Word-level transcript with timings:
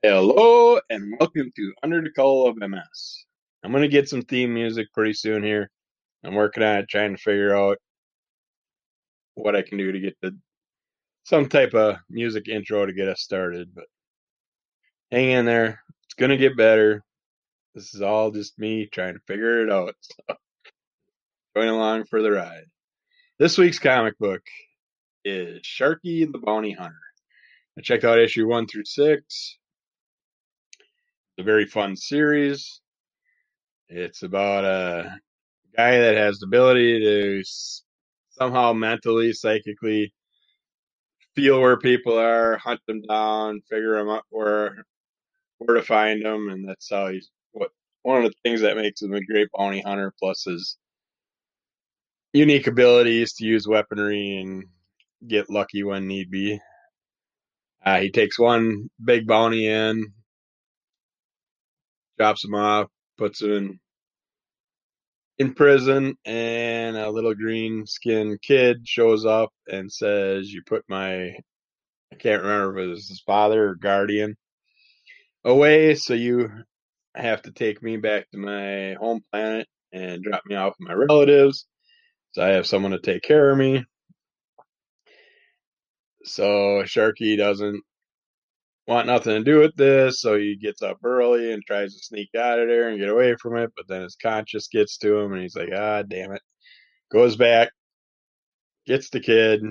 Hello 0.00 0.78
and 0.90 1.16
welcome 1.18 1.50
to 1.56 1.74
Under 1.82 2.00
the 2.00 2.10
Call 2.10 2.46
of 2.46 2.56
MS. 2.56 3.24
I'm 3.64 3.72
gonna 3.72 3.88
get 3.88 4.08
some 4.08 4.22
theme 4.22 4.54
music 4.54 4.86
pretty 4.94 5.12
soon 5.12 5.42
here. 5.42 5.72
I'm 6.22 6.36
working 6.36 6.62
on 6.62 6.78
it, 6.78 6.88
trying 6.88 7.16
to 7.16 7.20
figure 7.20 7.56
out 7.56 7.78
what 9.34 9.56
I 9.56 9.62
can 9.62 9.76
do 9.76 9.90
to 9.90 9.98
get 9.98 10.16
the 10.22 10.38
some 11.24 11.48
type 11.48 11.74
of 11.74 11.96
music 12.08 12.46
intro 12.46 12.86
to 12.86 12.92
get 12.92 13.08
us 13.08 13.22
started. 13.22 13.74
But 13.74 13.86
hang 15.10 15.30
in 15.30 15.46
there, 15.46 15.82
it's 16.04 16.14
gonna 16.14 16.36
get 16.36 16.56
better. 16.56 17.02
This 17.74 17.92
is 17.92 18.00
all 18.00 18.30
just 18.30 18.56
me 18.56 18.86
trying 18.86 19.14
to 19.14 19.20
figure 19.26 19.64
it 19.64 19.72
out. 19.72 19.96
So 20.28 20.36
going 21.56 21.70
along 21.70 22.04
for 22.04 22.22
the 22.22 22.30
ride. 22.30 22.66
This 23.40 23.58
week's 23.58 23.80
comic 23.80 24.16
book 24.20 24.42
is 25.24 25.60
Sharky 25.62 26.30
the 26.30 26.38
Bounty 26.38 26.70
Hunter. 26.70 26.94
I 27.76 27.80
checked 27.80 28.04
out 28.04 28.20
issue 28.20 28.46
one 28.46 28.68
through 28.68 28.84
six. 28.84 29.58
A 31.38 31.42
very 31.44 31.66
fun 31.66 31.96
series. 31.96 32.80
It's 33.88 34.24
about 34.24 34.64
a 34.64 35.20
guy 35.76 35.98
that 35.98 36.16
has 36.16 36.38
the 36.40 36.46
ability 36.46 36.98
to 36.98 37.44
somehow 38.30 38.72
mentally, 38.72 39.32
psychically 39.32 40.12
feel 41.36 41.60
where 41.60 41.78
people 41.78 42.18
are, 42.18 42.56
hunt 42.58 42.80
them 42.88 43.02
down, 43.02 43.60
figure 43.70 43.96
them 43.98 44.08
out 44.08 44.24
where 44.30 44.84
where 45.58 45.76
to 45.76 45.82
find 45.82 46.24
them, 46.24 46.48
and 46.48 46.68
that's 46.68 46.90
how 46.90 47.06
he's 47.06 47.30
what 47.52 47.70
one 48.02 48.24
of 48.24 48.30
the 48.30 48.36
things 48.42 48.62
that 48.62 48.76
makes 48.76 49.00
him 49.00 49.14
a 49.14 49.24
great 49.24 49.48
bounty 49.56 49.80
hunter. 49.80 50.12
Plus 50.18 50.42
his 50.44 50.76
unique 52.32 52.66
abilities 52.66 53.34
to 53.34 53.44
use 53.46 53.68
weaponry 53.68 54.38
and 54.40 54.64
get 55.28 55.48
lucky 55.48 55.84
when 55.84 56.08
need 56.08 56.32
be. 56.32 56.58
Uh, 57.84 58.00
he 58.00 58.10
takes 58.10 58.40
one 58.40 58.88
big 59.04 59.24
bounty 59.26 59.68
in, 59.68 60.12
drops 62.18 62.44
him 62.44 62.54
off, 62.54 62.88
puts 63.18 63.42
him 63.42 63.52
in 63.52 63.80
in 65.38 65.54
prison, 65.54 66.16
and 66.24 66.96
a 66.96 67.10
little 67.10 67.34
green 67.34 67.86
skinned 67.86 68.42
kid 68.42 68.86
shows 68.86 69.24
up 69.24 69.50
and 69.68 69.92
says, 69.92 70.52
"You 70.52 70.62
put 70.66 70.84
my 70.88 71.36
I 72.12 72.16
can't 72.18 72.42
remember 72.42 72.78
if 72.78 72.86
it 72.86 72.90
was 72.90 73.08
his 73.08 73.22
father 73.22 73.70
or 73.70 73.74
guardian 73.76 74.36
away, 75.44 75.94
so 75.94 76.14
you 76.14 76.50
have 77.14 77.42
to 77.42 77.52
take 77.52 77.82
me 77.82 77.96
back 77.98 78.30
to 78.30 78.38
my 78.38 78.94
home 78.94 79.22
planet 79.32 79.68
and 79.92 80.22
drop 80.22 80.42
me 80.46 80.56
off 80.56 80.74
with 80.78 80.88
my 80.88 80.94
relatives." 80.94 81.66
So 82.32 82.42
I 82.42 82.48
have 82.48 82.66
someone 82.66 82.92
to 82.92 83.00
take 83.00 83.22
care 83.22 83.50
of 83.50 83.58
me. 83.58 83.84
So 86.24 86.82
Sharky 86.84 87.36
doesn't 87.36 87.82
want 88.88 89.06
nothing 89.06 89.34
to 89.34 89.44
do 89.44 89.60
with 89.60 89.76
this, 89.76 90.20
so 90.22 90.38
he 90.38 90.56
gets 90.56 90.82
up 90.82 90.98
early 91.04 91.52
and 91.52 91.62
tries 91.64 91.94
to 91.94 92.02
sneak 92.02 92.30
out 92.34 92.58
of 92.58 92.68
there 92.68 92.88
and 92.88 92.98
get 92.98 93.10
away 93.10 93.36
from 93.36 93.56
it, 93.58 93.70
but 93.76 93.86
then 93.86 94.02
his 94.02 94.16
conscience 94.16 94.68
gets 94.68 94.96
to 94.98 95.18
him 95.18 95.34
and 95.34 95.42
he's 95.42 95.54
like, 95.54 95.68
ah 95.76 96.02
damn 96.02 96.32
it. 96.32 96.42
Goes 97.12 97.36
back, 97.36 97.70
gets 98.86 99.10
the 99.10 99.20
kid, 99.20 99.62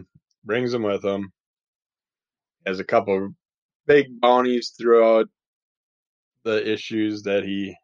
brings 0.46 0.74
him 0.74 0.84
with 0.84 1.04
him, 1.04 1.32
has 2.66 2.80
a 2.80 2.84
couple 2.84 3.30
big 3.88 4.20
bounties 4.22 4.74
throughout 4.78 5.28
the 6.44 6.72
issues 6.72 7.24
that 7.24 7.44
he 7.44 7.76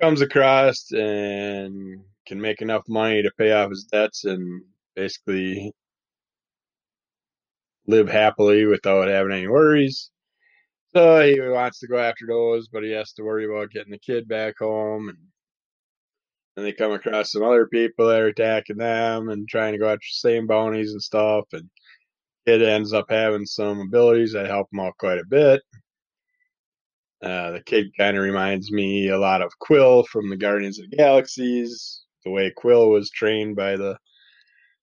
comes 0.00 0.22
across 0.22 0.90
and 0.92 2.00
can 2.26 2.40
make 2.40 2.62
enough 2.62 2.82
money 2.88 3.22
to 3.22 3.30
pay 3.38 3.52
off 3.52 3.70
his 3.70 3.84
debts 3.84 4.24
and 4.24 4.62
basically 4.96 5.72
live 7.86 8.08
happily 8.08 8.66
without 8.66 9.08
having 9.08 9.32
any 9.32 9.48
worries. 9.48 10.10
So 10.94 11.20
he 11.20 11.40
wants 11.40 11.78
to 11.80 11.86
go 11.86 11.98
after 11.98 12.26
those, 12.26 12.68
but 12.68 12.82
he 12.82 12.90
has 12.92 13.12
to 13.12 13.22
worry 13.22 13.44
about 13.44 13.70
getting 13.70 13.92
the 13.92 13.98
kid 13.98 14.26
back 14.26 14.58
home. 14.58 15.08
And 15.08 15.18
then 16.56 16.64
they 16.64 16.72
come 16.72 16.92
across 16.92 17.30
some 17.32 17.44
other 17.44 17.66
people 17.66 18.08
that 18.08 18.20
are 18.20 18.26
attacking 18.26 18.78
them 18.78 19.28
and 19.28 19.48
trying 19.48 19.72
to 19.72 19.78
go 19.78 19.88
after 19.88 19.98
the 19.98 20.30
same 20.30 20.46
bounties 20.46 20.92
and 20.92 21.02
stuff. 21.02 21.44
And 21.52 21.70
kid 22.46 22.62
ends 22.62 22.92
up 22.92 23.06
having 23.08 23.46
some 23.46 23.80
abilities 23.80 24.32
that 24.32 24.46
help 24.46 24.68
him 24.72 24.80
out 24.80 24.96
quite 24.98 25.18
a 25.18 25.24
bit. 25.28 25.62
Uh, 27.22 27.52
the 27.52 27.62
kid 27.64 27.86
kind 27.98 28.16
of 28.16 28.24
reminds 28.24 28.72
me 28.72 29.10
a 29.10 29.18
lot 29.18 29.42
of 29.42 29.52
Quill 29.60 30.04
from 30.04 30.30
the 30.30 30.36
Guardians 30.36 30.78
of 30.78 30.90
the 30.90 30.96
Galaxies. 30.96 32.02
The 32.24 32.30
way 32.30 32.50
Quill 32.56 32.88
was 32.90 33.10
trained 33.10 33.56
by 33.56 33.76
the 33.76 33.96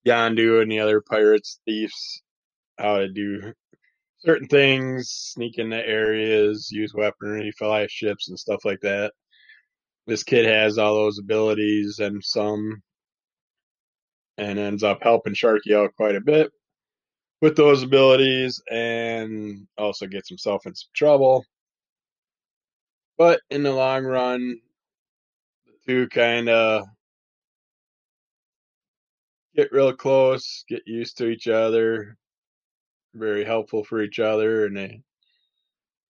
Yondu 0.06 0.62
and 0.62 0.72
the 0.72 0.80
other 0.80 1.02
pirates, 1.02 1.59
thieves, 1.66 2.22
how 2.77 2.97
to 2.99 3.09
do 3.09 3.53
certain 4.19 4.47
things, 4.47 5.09
sneak 5.09 5.57
into 5.57 5.77
areas, 5.77 6.69
use 6.71 6.93
weaponry, 6.93 7.51
fly 7.51 7.88
ships, 7.89 8.29
and 8.29 8.39
stuff 8.39 8.65
like 8.65 8.79
that. 8.81 9.13
This 10.07 10.23
kid 10.23 10.45
has 10.45 10.77
all 10.77 10.95
those 10.95 11.19
abilities 11.19 11.99
and 11.99 12.23
some, 12.23 12.81
and 14.38 14.57
ends 14.57 14.83
up 14.83 14.99
helping 15.01 15.33
Sharky 15.33 15.75
out 15.75 15.95
quite 15.95 16.15
a 16.15 16.21
bit 16.21 16.51
with 17.41 17.55
those 17.55 17.83
abilities, 17.83 18.61
and 18.71 19.67
also 19.77 20.07
gets 20.07 20.29
himself 20.29 20.65
in 20.65 20.73
some 20.73 20.89
trouble. 20.95 21.45
But 23.17 23.41
in 23.49 23.63
the 23.63 23.71
long 23.71 24.05
run, 24.05 24.59
the 25.65 25.73
two 25.85 26.07
kind 26.09 26.49
of 26.49 26.85
get 29.55 29.71
real 29.71 29.94
close, 29.94 30.63
get 30.67 30.83
used 30.85 31.17
to 31.17 31.27
each 31.27 31.47
other, 31.47 32.15
very 33.17 33.44
helpful 33.44 33.83
for 33.83 34.01
each 34.01 34.19
other, 34.19 34.66
and 34.66 34.78
they 34.78 35.01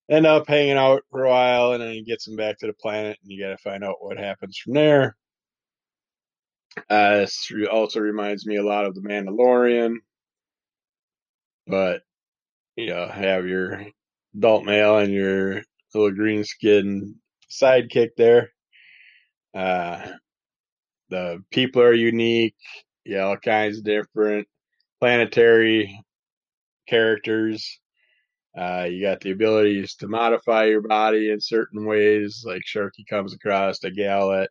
end 0.09 0.25
up 0.25 0.47
hanging 0.47 0.78
out 0.78 1.03
for 1.12 1.25
a 1.25 1.29
while, 1.29 1.73
and 1.73 1.81
then 1.81 1.91
he 1.94 2.03
gets 2.03 2.25
them 2.25 2.35
back 2.35 2.57
to 2.59 2.68
the 2.68 2.73
planet, 2.73 3.18
and 3.22 3.31
you 3.31 3.41
got 3.41 3.50
to 3.50 3.57
find 3.57 3.84
out 3.84 3.97
what 4.00 4.18
happens 4.18 4.57
from 4.57 4.73
there. 4.73 5.16
Uh, 6.90 7.17
this 7.17 7.51
also 7.72 8.00
reminds 8.00 8.46
me 8.46 8.57
a 8.57 8.63
lot 8.63 8.85
of 8.85 8.94
the 8.94 9.01
Mandalorian, 9.01 9.96
but 11.66 12.01
you 12.75 12.88
know, 12.88 13.07
have 13.07 13.47
your 13.47 13.84
adult 14.35 14.63
male 14.63 15.00
and 15.00 15.12
your 15.12 15.63
little 15.94 16.12
green 16.12 16.44
skin 16.44 17.16
sidekick 17.50 18.09
there. 18.16 18.51
Uh, 19.56 20.12
the 21.09 21.44
people 21.50 21.81
are 21.81 21.94
unique, 21.94 22.56
yeah, 23.06 23.22
all 23.22 23.38
kinds 23.38 23.79
of 23.79 23.84
different 23.84 24.47
planetary 25.00 26.00
characters. 26.88 27.80
Uh, 28.58 28.88
you 28.90 29.02
got 29.02 29.22
the 29.22 29.31
abilities 29.31 29.96
to 29.96 30.08
modify 30.08 30.66
your 30.66 30.81
body 30.81 31.30
in 31.30 31.40
certain 31.40 31.86
ways, 31.86 32.44
like 32.46 32.62
Sharky 32.66 33.06
comes 33.08 33.34
across 33.34 33.84
a 33.84 33.92
gal 33.92 34.30
that 34.30 34.50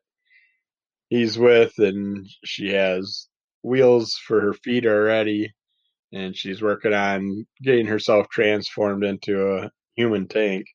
he's 1.08 1.36
with, 1.38 1.72
and 1.78 2.26
she 2.44 2.72
has 2.72 3.26
wheels 3.62 4.14
for 4.14 4.40
her 4.40 4.52
feet 4.52 4.86
already, 4.86 5.52
and 6.12 6.36
she's 6.36 6.62
working 6.62 6.94
on 6.94 7.46
getting 7.62 7.86
herself 7.86 8.28
transformed 8.28 9.02
into 9.02 9.56
a 9.56 9.70
human 9.96 10.28
tank. 10.28 10.66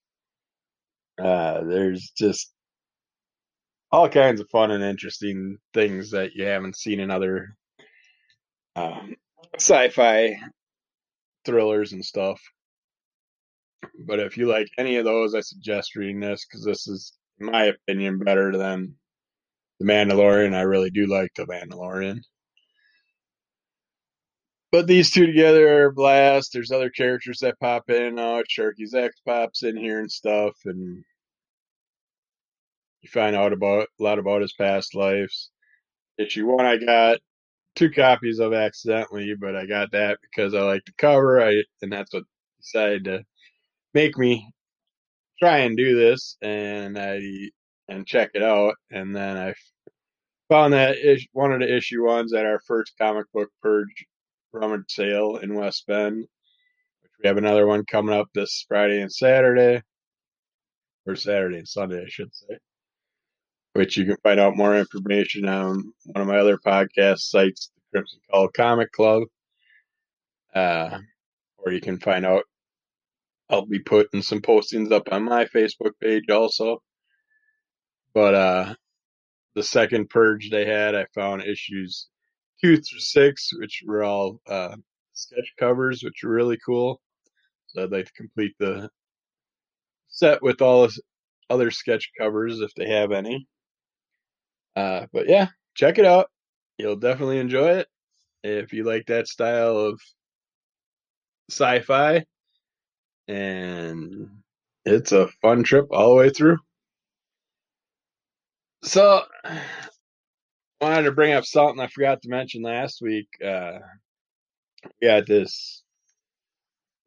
Uh, 1.24 1.64
there's 1.64 2.12
just 2.18 2.52
all 3.92 4.10
kinds 4.10 4.42
of 4.42 4.50
fun 4.50 4.72
and 4.72 4.84
interesting 4.84 5.58
things 5.74 6.12
that 6.12 6.32
you 6.34 6.46
haven't 6.46 6.78
seen 6.78 7.00
in 7.00 7.12
other 7.12 7.56
um, 8.76 9.16
sci-fi 9.56 10.36
thrillers 11.46 11.94
and 11.94 12.04
stuff. 12.04 12.42
But 14.06 14.20
if 14.20 14.38
you 14.38 14.48
like 14.48 14.68
any 14.78 14.98
of 14.98 15.06
those, 15.06 15.34
I 15.36 15.42
suggest 15.42 15.96
reading 15.96 16.20
this 16.20 16.46
because 16.46 16.64
this 16.64 16.88
is, 16.88 17.14
in 17.40 17.48
my 17.48 17.66
opinion, 17.66 18.20
better 18.20 18.56
than 18.56 18.96
The 19.80 19.86
Mandalorian. 19.86 20.54
I 20.56 20.62
really 20.62 20.92
do 20.92 21.08
like 21.08 21.34
The 21.36 21.46
Mandalorian. 21.46 22.20
But 24.72 24.88
these 24.88 25.12
two 25.12 25.26
together 25.26 25.86
are 25.86 25.92
blast. 25.92 26.54
There's 26.54 26.72
other 26.72 26.90
characters 26.90 27.40
that 27.40 27.60
pop 27.60 27.90
in 27.90 28.04
and 28.04 28.20
out. 28.20 28.46
Sharky's 28.48 28.94
ex 28.94 29.20
pops 29.28 29.64
in 29.64 29.76
here 29.76 30.00
and 30.00 30.10
stuff, 30.10 30.56
and 30.64 31.04
you 33.02 33.10
find 33.10 33.36
out 33.36 33.52
about 33.52 33.88
a 34.00 34.04
lot 34.04 34.20
about 34.20 34.42
his 34.42 34.54
past 34.54 34.96
lives. 34.96 35.52
Issue 36.18 36.46
one, 36.46 36.66
I 36.66 36.78
got 36.78 37.18
two 37.76 37.92
copies 37.92 38.40
of 38.40 38.54
accidentally, 38.54 39.34
but 39.40 39.56
I 39.56 39.66
got 39.66 39.92
that 39.92 40.20
because 40.22 40.54
I 40.54 40.62
like 40.62 40.84
the 40.86 40.94
cover. 40.98 41.42
I 41.42 41.64
and 41.82 41.92
that's 41.92 42.14
what 42.14 42.24
decided 42.62 43.06
to 43.06 43.26
make 43.94 44.18
me 44.18 44.52
try 45.40 45.60
and 45.60 45.78
do 45.78 45.96
this, 45.98 46.38
and 46.42 46.98
I 46.98 47.22
and 47.88 48.08
check 48.08 48.32
it 48.34 48.44
out. 48.44 48.76
And 48.92 49.16
then 49.16 49.38
I 49.38 49.54
found 50.50 50.74
that 50.74 50.98
ish, 50.98 51.28
one 51.34 51.52
of 51.54 51.60
the 51.62 51.76
issue 51.76 52.06
ones 52.06 52.34
at 52.34 52.46
our 52.46 52.60
first 52.68 52.94
comic 53.00 53.26
book 53.34 53.50
purge 53.62 54.06
rummage 54.54 54.86
sale 54.90 55.38
in 55.38 55.56
West 55.56 55.86
Bend. 55.88 56.26
We 57.24 57.28
have 57.28 57.38
another 57.38 57.68
one 57.68 57.86
coming 57.86 58.16
up 58.16 58.28
this 58.34 58.66
Friday 58.68 59.02
and 59.02 59.12
Saturday, 59.12 59.82
or 61.06 61.16
Saturday 61.16 61.60
and 61.60 61.68
Sunday, 61.68 62.04
I 62.04 62.10
should 62.10 62.34
say. 62.34 62.58
Which 63.74 63.96
you 63.96 64.06
can 64.06 64.18
find 64.22 64.40
out 64.40 64.58
more 64.58 64.78
information 64.78 65.48
on 65.48 65.94
one 66.06 66.22
of 66.22 66.28
my 66.28 66.38
other 66.38 66.58
podcast 66.58 67.20
sites, 67.20 67.72
the 67.74 67.82
Crimson 67.92 68.20
Call 68.30 68.50
Comic 68.50 68.92
Club. 68.92 69.24
Uh, 70.54 71.00
or 71.58 71.72
you 71.72 71.80
can 71.80 71.98
find 72.00 72.26
out 72.26 72.44
I'll 73.50 73.66
be 73.66 73.80
putting 73.80 74.22
some 74.22 74.42
postings 74.42 74.92
up 74.92 75.10
on 75.12 75.24
my 75.24 75.46
Facebook 75.46 75.92
page 76.02 76.30
also. 76.30 76.82
But 78.14 78.34
uh, 78.34 78.76
the 79.56 79.64
second 79.64 80.10
purge 80.10 80.50
they 80.50 80.66
had, 80.66 80.96
I 80.96 81.06
found 81.14 81.44
issues 81.44 82.08
two 82.62 82.78
through 82.78 83.00
six, 83.00 83.50
which 83.58 83.84
were 83.86 84.04
all 84.04 84.40
uh, 84.48 84.76
sketch 85.14 85.54
covers, 85.60 86.02
which 86.04 86.24
are 86.24 86.30
really 86.30 86.58
cool. 86.66 87.02
So 87.68 87.84
I'd 87.84 87.92
like 87.92 88.06
to 88.06 88.14
complete 88.14 88.54
the 88.60 88.90
set 90.08 90.42
with 90.42 90.62
all 90.62 90.88
the 90.88 91.02
other 91.50 91.72
sketch 91.72 92.12
covers 92.18 92.60
if 92.60 92.74
they 92.76 92.90
have 92.90 93.12
any. 93.12 93.48
Uh, 94.76 95.06
but 95.12 95.28
yeah, 95.28 95.48
check 95.76 95.98
it 95.98 96.06
out. 96.06 96.30
You'll 96.78 96.96
definitely 96.96 97.40
enjoy 97.40 97.80
it 97.80 97.88
if 98.44 98.74
you 98.74 98.84
like 98.84 99.06
that 99.08 99.28
style 99.28 99.78
of 99.78 100.02
sci-fi. 101.50 102.26
And 103.28 104.30
it's 104.86 105.12
a 105.12 105.28
fun 105.42 105.64
trip 105.64 105.88
all 105.92 106.10
the 106.10 106.16
way 106.16 106.30
through. 106.30 106.58
So, 108.84 109.24
wanted 110.82 111.04
to 111.04 111.12
bring 111.12 111.34
up 111.34 111.46
something 111.46 111.80
I 111.80 111.88
forgot 111.88 112.22
to 112.24 112.30
mention 112.30 112.64
last 112.64 113.02
week. 113.02 113.28
Uh, 113.46 113.78
we 115.00 115.08
had 115.08 115.28
this 115.28 115.84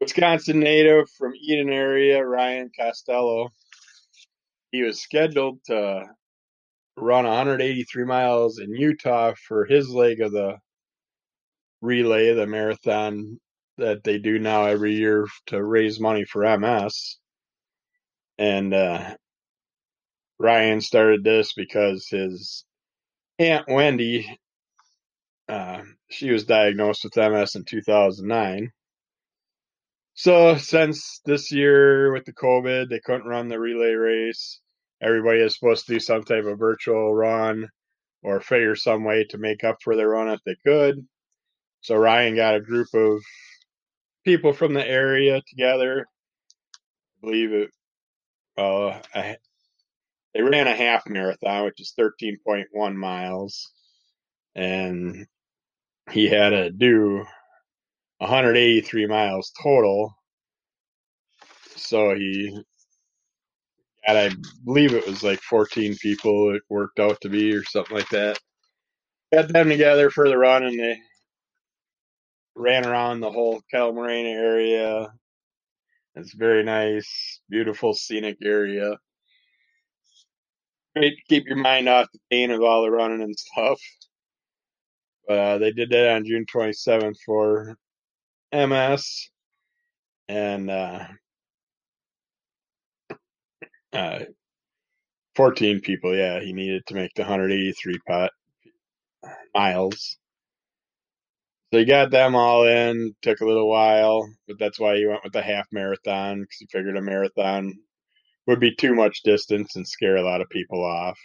Wisconsin 0.01 0.61
native 0.61 1.11
from 1.11 1.33
Eden 1.35 1.71
area, 1.71 2.25
Ryan 2.25 2.71
Costello. 2.79 3.49
He 4.71 4.83
was 4.83 5.01
scheduled 5.01 5.59
to 5.67 6.05
run 6.97 7.25
183 7.25 8.05
miles 8.05 8.59
in 8.59 8.75
Utah 8.75 9.35
for 9.49 9.65
his 9.65 9.89
leg 9.89 10.21
of 10.21 10.33
the 10.33 10.59
relay, 11.81 12.35
the 12.35 12.47
marathon 12.47 13.39
that 13.79 14.05
they 14.05 14.19
do 14.19 14.39
now 14.39 14.65
every 14.67 14.95
year 14.95 15.27
to 15.47 15.63
raise 15.63 16.01
money 16.01 16.25
for 16.25 16.59
MS. 16.59 17.19
And 18.39 18.73
uh, 18.73 19.17
Ryan 20.39 20.81
started 20.81 21.25
this 21.25 21.53
because 21.53 22.07
his 22.09 22.65
aunt 23.39 23.67
Wendy, 23.69 24.39
uh, 25.49 25.83
she 26.11 26.31
was 26.31 26.45
diagnosed 26.45 27.05
with 27.05 27.17
MS 27.17 27.57
in 27.57 27.65
2009. 27.65 28.71
So 30.15 30.57
since 30.57 31.21
this 31.25 31.51
year 31.51 32.13
with 32.13 32.25
the 32.25 32.33
COVID, 32.33 32.89
they 32.89 33.01
couldn't 33.01 33.27
run 33.27 33.49
the 33.49 33.59
relay 33.59 33.95
race. 33.95 34.61
Everybody 35.05 35.41
is 35.41 35.55
supposed 35.55 35.87
to 35.87 35.93
do 35.93 36.01
some 36.01 36.25
type 36.25 36.45
of 36.45 36.59
virtual 36.59 37.15
run 37.15 37.69
or 38.23 38.41
figure 38.41 38.75
some 38.75 39.05
way 39.05 39.25
to 39.25 39.39
make 39.39 39.63
up 39.63 39.77
for 39.83 39.97
their 39.97 40.09
run 40.09 40.31
if 40.31 40.41
they 40.47 40.57
could. 40.65 41.07
So 41.83 41.97
Ryan 41.97 42.37
got 42.37 42.55
a 42.55 42.61
group 42.61 42.89
of 42.95 43.21
people 44.25 44.55
from 44.55 44.73
the 44.73 44.87
area 44.87 45.43
together. 45.47 46.07
I 46.79 47.21
believe 47.21 47.53
it. 47.53 47.71
Uh, 48.57 48.99
they 50.33 50.41
ran 50.41 50.67
a 50.69 50.75
half 50.75 51.07
marathon, 51.07 51.65
which 51.67 51.83
is 51.83 51.93
13.1 51.99 52.95
miles, 52.97 53.71
and 54.55 55.27
he 56.11 56.29
had 56.29 56.51
to 56.51 56.71
do 56.71 57.27
183 58.19 59.07
miles 59.07 59.53
total. 59.63 60.15
So 61.77 62.15
he 62.15 62.65
and 64.07 64.19
I 64.19 64.31
believe 64.65 64.95
it 64.95 65.07
was 65.07 65.23
like 65.23 65.41
14 65.43 65.97
people 65.97 66.55
it 66.55 66.63
worked 66.71 67.01
out 67.01 67.21
to 67.23 67.29
be 67.29 67.55
or 67.55 67.65
something 67.65 67.97
like 67.97 68.09
that. 68.11 68.39
Got 69.33 69.49
them 69.53 69.69
together 69.69 70.11
for 70.11 70.29
the 70.29 70.39
run 70.39 70.65
and 70.65 70.79
they 70.79 70.99
ran 72.57 72.87
around 72.87 73.21
the 73.21 73.31
whole 73.33 73.63
Moraine 73.75 74.27
area. 74.27 75.13
It's 76.17 76.35
very 76.35 76.65
nice, 76.65 77.41
beautiful 77.51 77.95
scenic 77.95 78.39
area. 78.45 78.99
Great 80.97 81.17
to 81.17 81.23
keep 81.29 81.47
your 81.47 81.57
mind 81.59 81.89
off 81.89 82.09
the 82.13 82.21
pain 82.31 82.51
of 82.51 82.63
all 82.63 82.83
the 82.83 82.91
running 82.91 83.23
and 83.23 83.39
stuff. 83.39 83.81
But 85.29 85.39
uh, 85.39 85.59
they 85.59 85.73
did 85.73 85.91
that 85.91 86.17
on 86.17 86.25
June 86.27 86.47
27th 86.47 87.17
for 87.27 87.77
MS. 88.53 89.31
And 90.29 90.71
uh, 90.71 91.07
uh, 93.95 94.25
14 95.37 95.81
people, 95.81 96.15
yeah, 96.15 96.41
he 96.41 96.53
needed 96.53 96.85
to 96.87 96.95
make 96.95 97.13
the 97.15 97.23
183 97.23 97.99
pot 98.07 98.31
miles. 99.55 100.17
So 101.73 101.79
he 101.79 101.85
got 101.85 102.11
them 102.11 102.35
all 102.37 102.67
in. 102.69 103.15
Took 103.23 103.41
a 103.41 103.47
little 103.47 103.69
while, 103.69 104.29
but 104.47 104.59
that's 104.59 104.79
why 104.79 104.97
he 104.97 105.07
went 105.07 105.25
with 105.25 105.33
the 105.33 105.43
half 105.43 105.67
marathon 105.73 106.41
because 106.41 106.57
he 106.59 106.67
figured 106.71 106.97
a 106.97 107.03
marathon 107.03 107.75
would 108.47 108.61
be 108.61 108.75
too 108.75 108.95
much 108.95 109.23
distance 109.25 109.75
and 109.77 109.87
scare 109.87 110.17
a 110.17 110.23
lot 110.23 110.41
of 110.41 110.49
people 110.51 110.85
off. 110.85 111.19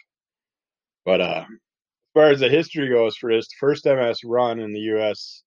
But 1.06 1.22
uh, 1.22 1.46
as 1.48 2.14
far 2.14 2.30
as 2.32 2.40
the 2.40 2.50
history 2.50 2.90
goes 2.90 3.16
for 3.18 3.32
the 3.32 3.46
first 3.60 3.86
MS 3.86 4.24
run 4.24 4.60
in 4.60 4.74
the 4.74 4.80
U.S. 4.80 5.44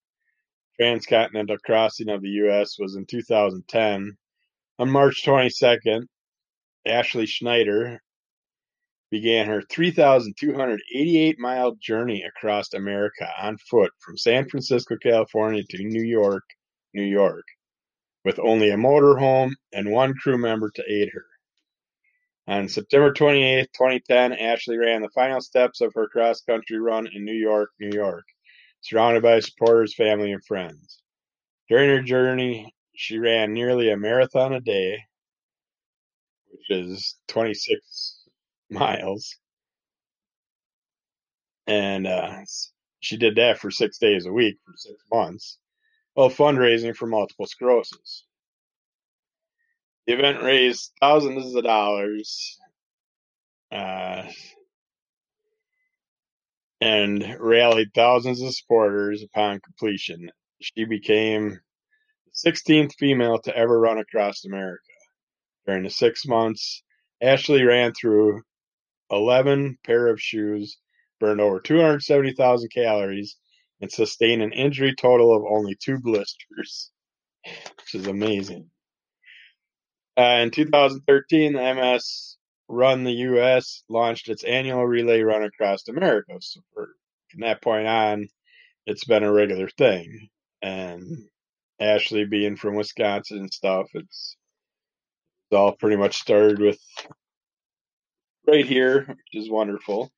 transcontinental 0.80 1.58
crossing 1.64 2.08
of 2.08 2.22
the 2.22 2.28
U.S. 2.28 2.76
was 2.78 2.96
in 2.96 3.06
2010 3.06 4.16
on 4.78 4.90
March 4.90 5.24
22nd. 5.24 6.04
Ashley 6.86 7.26
Schneider 7.26 8.02
began 9.10 9.46
her 9.46 9.62
3,288 9.62 11.38
mile 11.38 11.74
journey 11.76 12.22
across 12.22 12.72
America 12.72 13.28
on 13.40 13.58
foot 13.58 13.92
from 14.00 14.16
San 14.16 14.48
Francisco, 14.48 14.96
California 14.96 15.62
to 15.68 15.84
New 15.84 16.02
York, 16.02 16.44
New 16.94 17.04
York, 17.04 17.44
with 18.24 18.38
only 18.38 18.70
a 18.70 18.76
motorhome 18.76 19.52
and 19.72 19.90
one 19.90 20.14
crew 20.14 20.38
member 20.38 20.70
to 20.70 20.84
aid 20.90 21.10
her. 21.12 21.26
On 22.48 22.68
September 22.68 23.12
28, 23.12 23.68
2010, 23.72 24.32
Ashley 24.32 24.76
ran 24.76 25.02
the 25.02 25.08
final 25.10 25.40
steps 25.40 25.80
of 25.80 25.92
her 25.94 26.08
cross 26.08 26.40
country 26.40 26.80
run 26.80 27.06
in 27.06 27.24
New 27.24 27.36
York, 27.36 27.70
New 27.78 27.90
York, 27.92 28.24
surrounded 28.80 29.22
by 29.22 29.38
supporters, 29.38 29.94
family, 29.94 30.32
and 30.32 30.44
friends. 30.44 31.02
During 31.68 31.90
her 31.90 32.02
journey, 32.02 32.74
she 32.96 33.18
ran 33.18 33.52
nearly 33.52 33.90
a 33.90 33.96
marathon 33.96 34.54
a 34.54 34.60
day, 34.60 34.98
which 36.52 36.70
is 36.70 37.16
26 37.28 38.26
miles. 38.70 39.36
And 41.66 42.06
uh, 42.06 42.38
she 43.00 43.16
did 43.18 43.36
that 43.36 43.58
for 43.58 43.70
six 43.70 43.98
days 43.98 44.26
a 44.26 44.32
week 44.32 44.58
for 44.66 44.74
six 44.76 44.96
months 45.12 45.58
while 46.14 46.30
fundraising 46.30 46.96
for 46.96 47.06
multiple 47.06 47.46
sclerosis. 47.46 48.26
The 50.06 50.14
event 50.14 50.42
raised 50.42 50.92
thousands 51.00 51.54
of 51.54 51.64
dollars 51.64 52.58
uh, 53.72 54.24
and 56.80 57.36
rallied 57.40 57.94
thousands 57.94 58.42
of 58.42 58.54
supporters 58.54 59.22
upon 59.24 59.60
completion. 59.60 60.30
She 60.60 60.84
became 60.84 61.60
the 62.44 62.50
16th 62.52 62.92
female 62.98 63.38
to 63.40 63.56
ever 63.56 63.80
run 63.80 63.98
across 63.98 64.44
America. 64.44 64.91
During 65.66 65.84
the 65.84 65.90
six 65.90 66.26
months, 66.26 66.82
Ashley 67.20 67.62
ran 67.62 67.92
through 67.92 68.42
11 69.10 69.78
pair 69.84 70.08
of 70.08 70.20
shoes, 70.20 70.78
burned 71.20 71.40
over 71.40 71.60
270,000 71.60 72.68
calories, 72.70 73.36
and 73.80 73.90
sustained 73.90 74.42
an 74.42 74.52
injury 74.52 74.94
total 74.94 75.36
of 75.36 75.44
only 75.44 75.76
two 75.76 75.98
blisters, 75.98 76.90
which 77.44 77.94
is 77.94 78.06
amazing. 78.06 78.70
Uh, 80.16 80.40
in 80.42 80.50
2013, 80.50 81.52
the 81.52 81.74
MS 81.74 82.36
Run 82.72 83.04
the 83.04 83.12
U.S. 83.12 83.82
launched 83.90 84.30
its 84.30 84.44
annual 84.44 84.86
relay 84.86 85.20
run 85.20 85.42
across 85.42 85.86
America. 85.88 86.38
So 86.40 86.62
from 86.74 87.40
that 87.40 87.60
point 87.60 87.86
on, 87.86 88.28
it's 88.86 89.04
been 89.04 89.24
a 89.24 89.30
regular 89.30 89.68
thing. 89.68 90.30
And 90.62 91.28
Ashley 91.78 92.24
being 92.24 92.56
from 92.56 92.76
Wisconsin 92.76 93.40
and 93.40 93.52
stuff, 93.52 93.90
it's 93.92 94.38
all 95.52 95.72
pretty 95.72 95.96
much 95.96 96.16
started 96.16 96.58
with 96.58 96.78
right 98.46 98.66
here, 98.66 99.04
which 99.06 99.42
is 99.42 99.50
wonderful. 99.50 100.10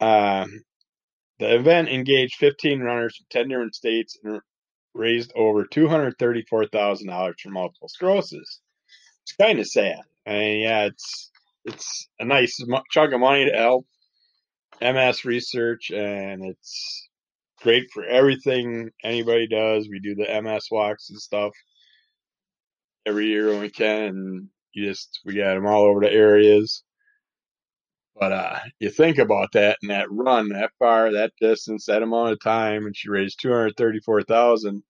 Um, 0.00 0.62
the 1.38 1.54
event 1.54 1.88
engaged 1.88 2.36
15 2.36 2.80
runners 2.80 3.16
from 3.16 3.26
10 3.30 3.48
different 3.48 3.74
states 3.74 4.18
and 4.22 4.40
raised 4.94 5.32
over 5.34 5.64
$234,000 5.64 7.34
for 7.40 7.50
multiple 7.50 7.88
sclerosis. 7.88 8.60
It's 9.22 9.36
kind 9.36 9.58
of 9.58 9.66
sad. 9.66 10.00
I 10.26 10.30
mean, 10.32 10.60
yeah, 10.62 10.84
it's 10.86 11.30
it's 11.64 12.08
a 12.20 12.24
nice 12.24 12.62
chunk 12.90 13.14
of 13.14 13.20
money 13.20 13.46
to 13.46 13.56
help 13.56 13.86
MS 14.80 15.24
research, 15.24 15.90
and 15.90 16.44
it's 16.44 17.08
great 17.62 17.90
for 17.92 18.04
everything 18.04 18.90
anybody 19.02 19.48
does. 19.48 19.88
We 19.88 20.00
do 20.00 20.14
the 20.14 20.42
MS 20.42 20.68
walks 20.70 21.10
and 21.10 21.18
stuff 21.18 21.52
every 23.06 23.26
year 23.26 23.48
when 23.48 23.60
we 23.60 23.70
can, 23.70 24.08
and 24.08 24.48
you 24.72 24.86
just 24.86 25.20
we 25.24 25.34
got 25.34 25.54
them 25.54 25.66
all 25.66 25.84
over 25.84 26.00
the 26.00 26.12
areas. 26.12 26.82
But 28.16 28.32
uh, 28.32 28.58
you 28.78 28.90
think 28.90 29.18
about 29.18 29.52
that 29.52 29.78
and 29.82 29.90
that 29.90 30.10
run 30.10 30.50
that 30.50 30.70
far, 30.78 31.12
that 31.12 31.32
distance, 31.40 31.86
that 31.86 32.02
amount 32.02 32.32
of 32.32 32.40
time, 32.40 32.86
and 32.86 32.96
she 32.96 33.08
raised 33.10 33.40
two 33.40 33.50
hundred 33.50 33.76
thirty-four 33.76 34.22
thousand. 34.22 34.82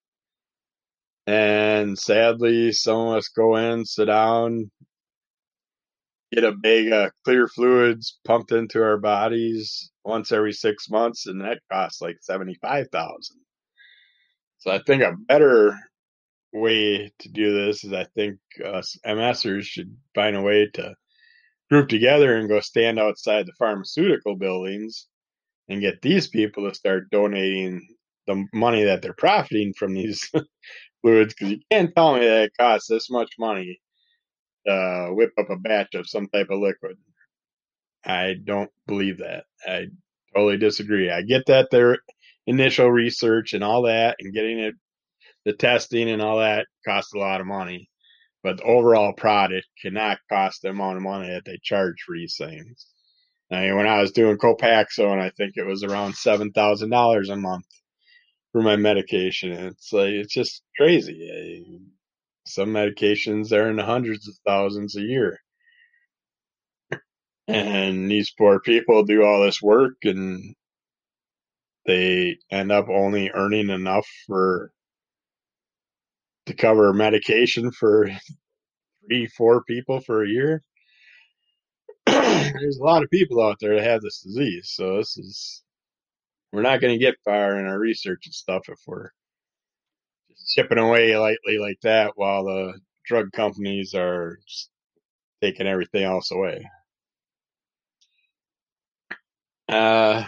And 1.26 1.98
sadly, 1.98 2.72
some 2.72 3.08
of 3.08 3.16
us 3.16 3.28
go 3.28 3.56
in, 3.56 3.86
sit 3.86 4.06
down, 4.06 4.70
get 6.32 6.44
a 6.44 6.52
bag 6.52 6.92
of 6.92 7.12
clear 7.24 7.48
fluids 7.48 8.18
pumped 8.26 8.52
into 8.52 8.82
our 8.82 8.98
bodies 8.98 9.90
once 10.04 10.30
every 10.30 10.52
six 10.52 10.90
months, 10.90 11.26
and 11.26 11.40
that 11.40 11.60
costs 11.72 12.02
like 12.02 12.16
seventy 12.20 12.56
five 12.60 12.88
thousand. 12.92 13.38
So 14.58 14.70
I 14.70 14.80
think 14.86 15.02
a 15.02 15.12
better 15.16 15.78
way 16.54 17.12
to 17.20 17.30
do 17.30 17.54
this 17.54 17.84
is 17.84 17.92
I 17.92 18.06
think 18.16 18.38
us 18.64 18.98
MSers 19.06 19.64
should 19.64 19.96
find 20.14 20.36
a 20.36 20.42
way 20.42 20.70
to 20.74 20.94
group 21.70 21.88
together 21.88 22.36
and 22.36 22.48
go 22.48 22.60
stand 22.60 22.98
outside 22.98 23.46
the 23.46 23.52
pharmaceutical 23.58 24.36
buildings 24.36 25.08
and 25.68 25.80
get 25.80 26.02
these 26.02 26.28
people 26.28 26.68
to 26.68 26.74
start 26.74 27.10
donating 27.10 27.86
the 28.26 28.46
money 28.54 28.84
that 28.84 29.02
they're 29.02 29.14
profiting 29.14 29.74
from 29.74 29.94
these 29.94 30.30
fluids 31.02 31.34
because 31.34 31.52
you 31.52 31.60
can't 31.70 31.94
tell 31.94 32.14
me 32.14 32.20
that 32.20 32.44
it 32.44 32.52
costs 32.58 32.88
this 32.88 33.10
much 33.10 33.32
money 33.38 33.80
to 34.66 35.10
whip 35.12 35.32
up 35.38 35.50
a 35.50 35.56
batch 35.56 35.94
of 35.94 36.08
some 36.08 36.28
type 36.28 36.48
of 36.50 36.60
liquid. 36.60 36.96
I 38.04 38.34
don't 38.44 38.70
believe 38.86 39.18
that. 39.18 39.44
I 39.66 39.86
totally 40.34 40.58
disagree. 40.58 41.10
I 41.10 41.22
get 41.22 41.44
that 41.46 41.70
their 41.70 41.98
initial 42.46 42.90
research 42.90 43.54
and 43.54 43.64
all 43.64 43.82
that 43.82 44.16
and 44.20 44.34
getting 44.34 44.58
it, 44.60 44.74
the 45.44 45.52
testing 45.52 46.10
and 46.10 46.22
all 46.22 46.38
that 46.38 46.66
costs 46.86 47.14
a 47.14 47.18
lot 47.18 47.40
of 47.40 47.46
money. 47.46 47.90
But 48.42 48.58
the 48.58 48.64
overall 48.64 49.12
product 49.14 49.66
cannot 49.82 50.18
cost 50.30 50.62
the 50.62 50.70
amount 50.70 50.96
of 50.98 51.02
money 51.02 51.28
that 51.30 51.44
they 51.46 51.58
charge 51.62 52.02
for 52.06 52.14
these 52.16 52.36
things. 52.36 52.86
I 53.50 53.62
mean, 53.62 53.76
when 53.76 53.86
I 53.86 54.00
was 54.00 54.12
doing 54.12 54.38
Copaxone, 54.38 55.20
I 55.20 55.30
think 55.30 55.54
it 55.56 55.66
was 55.66 55.84
around 55.84 56.16
seven 56.16 56.52
thousand 56.52 56.90
dollars 56.90 57.30
a 57.30 57.36
month 57.36 57.66
for 58.52 58.62
my 58.62 58.76
medication. 58.76 59.52
It's 59.52 59.92
like 59.92 60.10
it's 60.10 60.34
just 60.34 60.62
crazy. 60.76 61.28
Eh, 61.30 61.78
some 62.46 62.70
medications 62.70 63.52
are 63.52 63.70
in 63.70 63.76
the 63.76 63.84
hundreds 63.84 64.28
of 64.28 64.34
thousands 64.46 64.96
a 64.96 65.02
year, 65.02 65.40
and 67.48 68.10
these 68.10 68.32
poor 68.32 68.60
people 68.60 69.04
do 69.04 69.22
all 69.24 69.42
this 69.42 69.62
work 69.62 69.96
and 70.04 70.54
they 71.86 72.38
end 72.50 72.72
up 72.72 72.88
only 72.88 73.30
earning 73.34 73.70
enough 73.70 74.06
for 74.26 74.72
to 76.46 76.54
cover 76.54 76.92
medication 76.92 77.70
for 77.70 78.10
three, 79.06 79.26
four 79.26 79.64
people 79.64 80.00
for 80.00 80.24
a 80.24 80.28
year. 80.28 80.62
There's 82.06 82.78
a 82.78 82.84
lot 82.84 83.02
of 83.02 83.10
people 83.10 83.42
out 83.42 83.56
there 83.60 83.76
that 83.76 83.84
have 83.84 84.02
this 84.02 84.20
disease, 84.20 84.72
so 84.74 84.98
this 84.98 85.16
is 85.16 85.62
we're 86.52 86.62
not 86.62 86.80
going 86.80 86.92
to 86.92 87.04
get 87.04 87.16
far 87.24 87.58
in 87.58 87.66
our 87.66 87.78
research 87.78 88.26
and 88.26 88.34
stuff 88.34 88.62
if 88.68 88.78
we're 88.86 89.08
just 90.30 90.54
chipping 90.54 90.78
away 90.78 91.16
lightly 91.16 91.58
like 91.58 91.78
that 91.82 92.12
while 92.14 92.44
the 92.44 92.78
drug 93.06 93.32
companies 93.32 93.94
are 93.94 94.38
taking 95.42 95.66
everything 95.66 96.04
else 96.04 96.30
away. 96.30 96.64
Uh, 99.68 100.24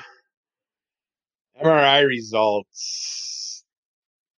MRI 1.63 2.07
results. 2.07 3.65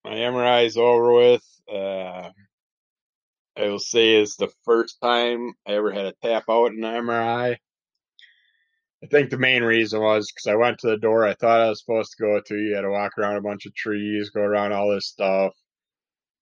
My 0.04 0.12
MRI 0.12 0.66
is 0.66 0.76
over 0.76 1.12
with. 1.12 1.47
Uh, 1.72 2.30
I 3.56 3.68
will 3.68 3.78
say 3.80 4.16
it's 4.16 4.36
the 4.36 4.52
first 4.64 4.98
time 5.02 5.52
I 5.66 5.72
ever 5.72 5.90
had 5.92 6.06
a 6.06 6.14
tap 6.22 6.44
out 6.48 6.72
in 6.72 6.84
an 6.84 7.04
MRI. 7.04 7.56
I 9.02 9.06
think 9.06 9.30
the 9.30 9.38
main 9.38 9.62
reason 9.62 10.00
was 10.00 10.30
because 10.30 10.46
I 10.46 10.56
went 10.56 10.78
to 10.80 10.88
the 10.88 10.96
door 10.96 11.24
I 11.24 11.34
thought 11.34 11.60
I 11.60 11.68
was 11.68 11.80
supposed 11.80 12.12
to 12.16 12.22
go 12.22 12.40
to. 12.40 12.56
You 12.56 12.74
had 12.74 12.82
to 12.82 12.90
walk 12.90 13.16
around 13.18 13.36
a 13.36 13.42
bunch 13.42 13.66
of 13.66 13.74
trees, 13.74 14.30
go 14.30 14.40
around 14.40 14.72
all 14.72 14.90
this 14.90 15.06
stuff. 15.06 15.54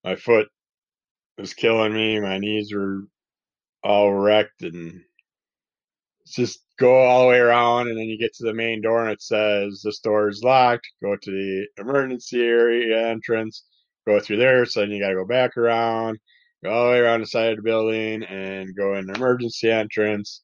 My 0.04 0.16
foot 0.16 0.48
was 1.38 1.54
killing 1.54 1.92
me. 1.92 2.20
My 2.20 2.38
knees 2.38 2.72
were 2.74 3.02
all 3.82 4.12
wrecked 4.12 4.62
and 4.62 5.02
just 6.26 6.60
go 6.78 6.94
all 6.94 7.22
the 7.22 7.28
way 7.28 7.38
around 7.38 7.88
and 7.88 7.96
then 7.96 8.06
you 8.06 8.18
get 8.18 8.34
to 8.34 8.44
the 8.44 8.54
main 8.54 8.80
door 8.82 9.02
and 9.02 9.12
it 9.12 9.22
says 9.22 9.82
this 9.82 10.00
door 10.00 10.28
is 10.28 10.42
locked. 10.42 10.86
Go 11.02 11.16
to 11.16 11.30
the 11.30 11.66
emergency 11.82 12.40
area 12.40 13.08
entrance, 13.08 13.64
go 14.06 14.20
through 14.20 14.38
there. 14.38 14.64
So 14.66 14.80
then 14.80 14.90
you 14.90 15.00
got 15.00 15.08
to 15.08 15.14
go 15.14 15.26
back 15.26 15.56
around, 15.56 16.18
go 16.64 16.70
all 16.70 16.86
the 16.86 16.90
way 16.92 16.98
around 16.98 17.20
the 17.20 17.26
side 17.26 17.50
of 17.50 17.56
the 17.56 17.62
building 17.62 18.22
and 18.24 18.76
go 18.76 18.94
in 18.94 19.06
the 19.06 19.14
emergency 19.14 19.70
entrance. 19.70 20.42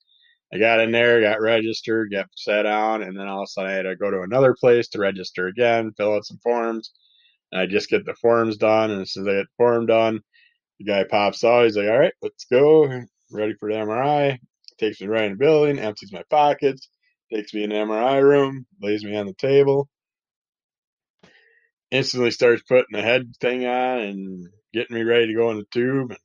I 0.52 0.59
got 0.59 0.81
in 0.81 0.92
there, 0.92 1.21
got 1.23 1.40
registered, 1.40 2.12
got 2.12 2.26
sat 2.37 2.62
down, 2.62 3.02
and 3.02 3.19
then 3.19 3.26
all 3.26 3.40
of 3.40 3.45
a 3.45 3.47
sudden 3.47 3.71
I 3.71 3.75
had 3.75 3.83
to 3.83 3.97
go 3.97 4.11
to 4.11 4.21
another 4.21 4.54
place 4.59 4.88
to 4.88 4.99
register 4.99 5.47
again, 5.47 5.92
fill 5.97 6.14
out 6.14 6.26
some 6.26 6.38
forms. 6.42 6.92
And 7.50 7.61
I 7.61 7.66
just 7.66 7.88
get 7.88 8.04
the 8.04 8.14
forms 8.14 8.59
done, 8.59 8.90
and 8.90 9.00
as 9.02 9.12
soon 9.12 9.26
as 9.26 9.33
I 9.33 9.38
get 9.38 9.47
the 9.47 9.57
form 9.57 9.87
done, 9.87 10.21
the 10.78 10.85
guy 10.85 11.04
pops 11.04 11.45
out. 11.45 11.64
He's 11.64 11.76
like, 11.76 11.88
"All 11.88 11.99
right, 11.99 12.14
let's 12.23 12.45
go. 12.47 12.87
Ready 13.31 13.54
for 13.54 13.71
the 13.71 13.78
MRI?" 13.78 14.38
Takes 14.78 15.00
me 15.00 15.07
right 15.07 15.25
in 15.25 15.33
the 15.33 15.38
building, 15.38 15.78
empties 15.78 16.12
my 16.12 16.25
pockets, 16.31 16.88
takes 17.33 17.54
me 17.54 17.62
in 17.64 17.71
the 17.71 17.76
MRI 17.76 18.23
room, 18.23 18.66
lays 18.81 19.04
me 19.04 19.16
on 19.16 19.26
the 19.26 19.35
table, 19.35 19.88
instantly 21.92 22.32
starts 22.32 22.64
putting 22.64 22.87
the 22.92 23.02
head 23.02 23.34
thing 23.40 23.66
on 23.66 24.00
and 24.00 24.49
getting 24.75 24.96
me 24.96 25.04
ready 25.04 25.28
to 25.28 25.34
go 25.34 25.52
in 25.52 25.58
the 25.58 25.66
tube. 25.72 26.11
And 26.11 26.18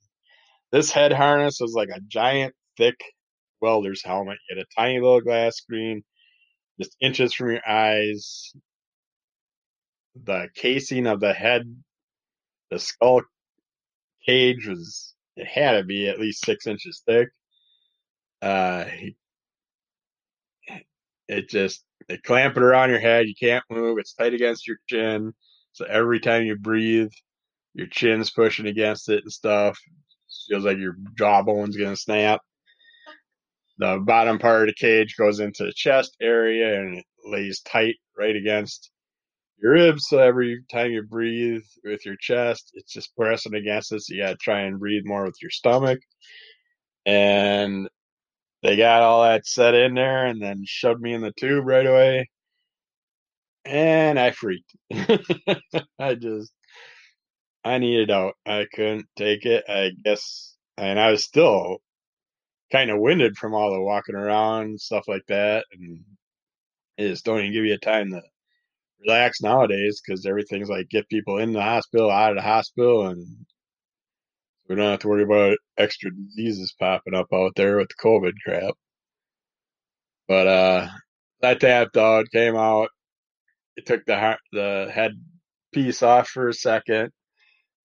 this 0.71 0.91
head 0.91 1.13
harness 1.13 1.59
was 1.62 1.74
like 1.74 1.89
a 1.89 2.01
giant, 2.07 2.55
thick 2.77 3.00
welder's 3.62 4.03
helmet. 4.03 4.39
You 4.50 4.57
had 4.57 4.65
a 4.65 4.81
tiny 4.81 5.00
little 5.01 5.21
glass 5.21 5.57
screen, 5.57 6.03
just 6.79 6.95
inches 7.01 7.33
from 7.33 7.51
your 7.51 7.69
eyes. 7.69 8.53
The 10.24 10.50
casing 10.55 11.05
of 11.07 11.19
the 11.19 11.33
head, 11.33 11.63
the 12.71 12.79
skull 12.79 13.21
cage 14.25 14.67
was, 14.67 15.13
it 15.36 15.47
had 15.47 15.74
to 15.74 15.83
be 15.83 16.07
at 16.09 16.19
least 16.19 16.45
six 16.45 16.65
inches 16.67 17.03
thick. 17.05 17.29
Uh, 18.41 18.86
it 21.27 21.50
just, 21.50 21.83
they 22.07 22.17
clamp 22.17 22.57
it 22.57 22.63
around 22.63 22.89
your 22.89 23.00
head. 23.00 23.27
You 23.27 23.36
can't 23.39 23.63
move. 23.69 23.97
It's 24.00 24.13
tight 24.13 24.33
against 24.33 24.67
your 24.67 24.77
chin. 24.88 25.33
So 25.77 25.86
every 25.86 26.19
time 26.19 26.43
you 26.43 26.55
breathe, 26.57 27.12
your 27.75 27.86
chin's 27.86 28.31
pushing 28.31 28.65
against 28.65 29.10
it 29.10 29.22
and 29.22 29.31
stuff. 29.31 29.77
It 29.88 30.51
feels 30.51 30.65
like 30.65 30.79
your 30.79 30.96
jawbone's 31.15 31.77
gonna 31.77 31.96
snap. 31.96 32.41
The 33.77 34.00
bottom 34.03 34.39
part 34.39 34.63
of 34.63 34.67
the 34.69 34.74
cage 34.74 35.15
goes 35.19 35.39
into 35.39 35.65
the 35.65 35.74
chest 35.75 36.17
area 36.19 36.81
and 36.81 36.98
it 36.98 37.05
lays 37.24 37.62
tight 37.62 37.98
right 38.17 38.36
against 38.36 38.89
your 39.62 39.74
ribs. 39.74 40.07
So 40.07 40.17
every 40.17 40.63
time 40.72 40.89
you 40.89 41.03
breathe 41.03 41.62
with 41.84 42.03
your 42.07 42.15
chest, 42.19 42.72
it's 42.74 42.91
just 42.91 43.15
pressing 43.15 43.53
against 43.53 43.91
it. 43.91 44.01
So 44.01 44.15
you 44.15 44.24
gotta 44.24 44.38
try 44.38 44.62
and 44.62 44.79
breathe 44.79 45.03
more 45.05 45.25
with 45.25 45.38
your 45.43 45.51
stomach. 45.51 46.00
And 47.05 47.88
they 48.63 48.77
got 48.77 49.03
all 49.03 49.22
that 49.22 49.46
set 49.46 49.75
in 49.75 49.93
there 49.93 50.25
and 50.25 50.41
then 50.41 50.63
shoved 50.65 51.01
me 51.01 51.13
in 51.13 51.22
the 51.22 51.34
tube 51.34 51.67
right 51.67 51.86
away. 51.86 52.29
And 53.67 54.17
I 54.17 54.31
freaked. 54.31 54.74
I 56.00 56.15
just, 56.15 56.51
I 57.63 57.79
needed 57.79 58.12
out. 58.12 58.36
I 58.45 58.65
couldn't 58.74 59.07
take 59.17 59.45
it. 59.45 59.65
I 59.67 59.91
guess, 60.03 60.55
and 60.77 61.00
I 61.00 61.12
was 61.12 61.24
still 61.25 61.79
kind 62.71 62.89
of 62.89 63.00
winded 63.00 63.38
from 63.38 63.53
all 63.53 63.74
the 63.74 63.81
walking 63.81 64.15
around 64.15 64.79
stuff 64.79 65.05
like 65.07 65.25
that. 65.27 65.65
And 65.74 66.03
it 66.97 67.09
just 67.09 67.25
don't 67.25 67.39
even 67.39 67.53
give 67.53 67.65
you 67.65 67.74
a 67.74 67.77
time 67.77 68.12
to 68.12 68.21
relax 69.05 69.41
nowadays 69.41 70.01
because 70.05 70.25
everything's 70.25 70.69
like 70.69 70.89
get 70.89 71.09
people 71.09 71.38
in 71.38 71.53
the 71.53 71.62
hospital, 71.62 72.09
out 72.09 72.31
of 72.31 72.38
the 72.38 72.41
hospital, 72.41 73.07
and 73.07 73.25
we 74.69 74.75
don't 74.75 74.91
have 74.91 75.00
to 75.00 75.07
worry 75.07 75.24
about 75.24 75.57
extra 75.77 76.12
diseases 76.12 76.74
popping 76.79 77.15
up 77.15 77.27
out 77.33 77.53
there 77.55 77.77
with 77.77 77.89
the 77.89 77.95
COVID 78.03 78.33
crap. 78.45 78.74
But 80.27 80.47
uh, 80.47 80.88
that 81.41 81.59
tapped 81.59 81.97
out, 81.97 82.31
came 82.31 82.55
out. 82.55 82.89
It 83.77 83.86
took 83.86 84.05
the 84.05 84.38
the 84.51 84.91
head 84.93 85.13
piece 85.72 86.03
off 86.03 86.27
for 86.29 86.50
a 86.50 86.53
second. 86.53 87.12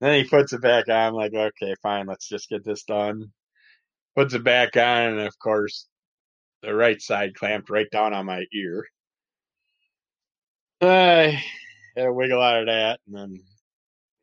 Then 0.01 0.25
he 0.25 0.29
puts 0.29 0.53
it 0.53 0.63
back 0.63 0.89
on. 0.89 0.97
I'm 0.97 1.15
like, 1.15 1.33
okay, 1.35 1.75
fine, 1.83 2.07
let's 2.07 2.29
just 2.29 2.49
get 2.49 2.65
this 2.65 2.83
done. 2.83 3.27
Puts 4.17 4.35
it 4.35 4.43
back 4.43 4.77
on, 4.77 5.13
and 5.13 5.21
of 5.21 5.39
course, 5.39 5.87
the 6.63 6.75
right 6.75 7.01
side 7.01 7.35
clamped 7.35 7.71
right 7.71 7.89
down 7.93 8.13
on 8.13 8.27
my 8.27 8.45
ear. 8.53 8.87
I 10.81 11.41
had 11.97 12.05
to 12.05 12.13
wiggle 12.13 12.43
out 12.43 12.61
of 12.61 12.67
that, 12.67 13.01
and 13.07 13.17
then 13.17 13.41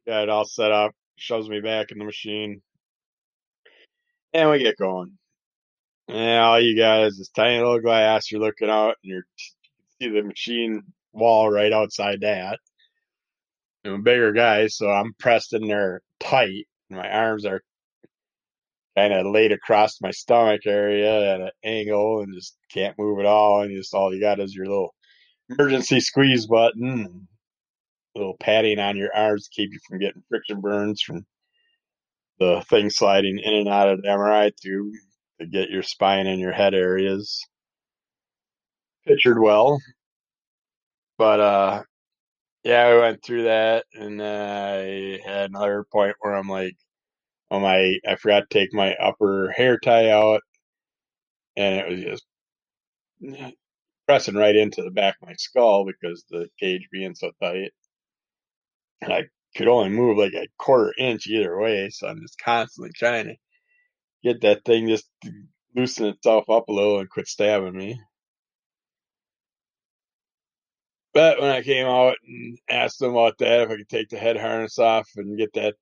got 0.06 0.24
it 0.24 0.30
all 0.30 0.46
set 0.46 0.72
up. 0.72 0.92
Shoves 1.18 1.50
me 1.50 1.62
back 1.62 1.92
in 1.92 2.00
the 2.00 2.06
machine, 2.06 2.62
and 4.34 4.50
we 4.50 4.60
get 4.60 4.78
going. 4.78 5.18
And 6.08 6.42
all 6.42 6.60
you 6.60 6.76
guys, 6.76 7.18
this 7.18 7.30
tiny 7.30 7.58
little 7.60 7.80
glass, 7.80 8.32
you're 8.32 8.42
looking 8.42 8.70
out, 8.70 8.96
and 9.04 9.12
you're 9.12 9.26
you 10.00 10.10
see 10.10 10.14
the 10.14 10.24
machine 10.28 10.84
wall 11.14 11.50
right 11.50 11.72
outside 11.74 12.22
that. 12.22 12.60
I'm 13.86 13.94
a 13.94 14.00
bigger 14.00 14.34
guy, 14.34 14.68
so 14.68 14.90
I'm 14.90 15.14
pressed 15.20 15.54
in 15.54 15.68
there 15.68 16.02
tight. 16.20 16.68
My 16.90 17.10
arms 17.10 17.46
are 17.46 17.62
kind 18.98 19.14
of 19.14 19.28
laid 19.28 19.52
across 19.52 20.02
my 20.02 20.12
stomach 20.12 20.62
area 20.66 21.36
at 21.36 21.42
an 21.42 21.52
angle 21.64 22.22
and 22.22 22.34
just 22.34 22.58
can't 22.72 22.98
move 23.00 23.20
at 23.20 23.26
all. 23.26 23.62
And 23.62 23.76
just 23.76 23.94
all 23.94 24.14
you 24.14 24.20
got 24.20 24.40
is 24.40 24.54
your 24.54 24.66
little 24.66 24.94
emergency 25.50 26.00
squeeze 26.00 26.46
button, 26.46 27.28
little 28.16 28.36
padding 28.40 28.80
on 28.80 28.98
your 28.98 29.16
arms 29.16 29.48
to 29.48 29.56
keep 29.56 29.72
you 29.72 29.80
from 29.88 30.00
getting 30.00 30.24
friction 30.30 30.60
burns 30.62 31.02
from 31.02 31.26
the 32.40 32.64
thing 32.70 32.90
sliding 32.90 33.40
in 33.40 33.54
and 33.54 33.68
out 33.70 33.90
of 33.90 34.02
the 34.02 34.08
MRI 34.08 34.52
tube 34.62 34.94
to 35.40 35.48
get 35.48 35.70
your 35.70 35.84
spine 35.84 36.28
and 36.28 36.40
your 36.40 36.54
head 36.54 36.74
areas 36.74 37.46
pictured 39.08 39.40
well. 39.40 39.80
But 41.20 41.42
uh 41.42 41.84
yeah, 42.66 42.84
I 42.88 43.00
went 43.00 43.24
through 43.24 43.46
that 43.46 43.86
and 43.96 44.22
I 44.22 45.20
had 45.26 45.52
another 45.52 45.86
point 45.92 46.16
where 46.22 46.36
I'm 46.36 46.50
like, 46.50 46.76
oh 47.52 47.60
my, 47.60 48.00
I 48.08 48.16
forgot 48.18 48.50
to 48.50 48.60
take 48.60 48.74
my 48.74 48.96
upper 48.96 49.52
hair 49.56 49.80
tie 49.80 50.12
out 50.12 50.42
and 51.58 51.76
it 51.82 51.90
was 51.90 52.02
just 53.24 53.46
pressing 54.08 54.36
right 54.36 54.56
into 54.56 54.84
the 54.84 54.92
back 54.92 55.16
of 55.22 55.28
my 55.30 55.36
skull 55.38 55.86
because 55.86 56.26
the 56.30 56.48
cage 56.60 56.88
being 56.92 57.16
so 57.16 57.32
tight. 57.42 57.72
And 59.02 59.14
I 59.14 59.24
could 59.56 59.68
only 59.70 59.90
move 59.90 60.18
like 60.18 60.34
a 60.34 60.48
quarter 60.60 60.94
inch 61.00 61.28
either 61.28 61.60
way, 61.60 61.90
so 61.92 62.08
I'm 62.08 62.22
just 62.22 62.40
constantly 62.44 62.92
trying 62.96 63.28
to 63.28 63.36
get 64.24 64.42
that 64.42 64.66
thing 64.66 64.88
just 64.90 65.10
loosen 65.76 66.08
itself 66.08 66.50
up 66.50 66.70
a 66.70 66.74
little 66.74 67.00
and 67.00 67.10
quit 67.10 67.28
stabbing 67.28 67.78
me. 67.78 68.00
But 71.14 71.42
when 71.42 71.50
I 71.52 71.62
came 71.64 71.88
out 71.88 72.18
and 72.28 72.58
asked 72.70 73.02
him 73.02 73.12
about 73.12 73.38
that, 73.40 73.62
if 73.62 73.70
I 73.70 73.78
could 73.78 73.90
take 73.90 74.10
the 74.10 74.18
head 74.18 74.38
harness 74.38 74.80
off 74.80 75.10
and 75.16 75.38
get 75.38 75.54
that, 75.54 75.76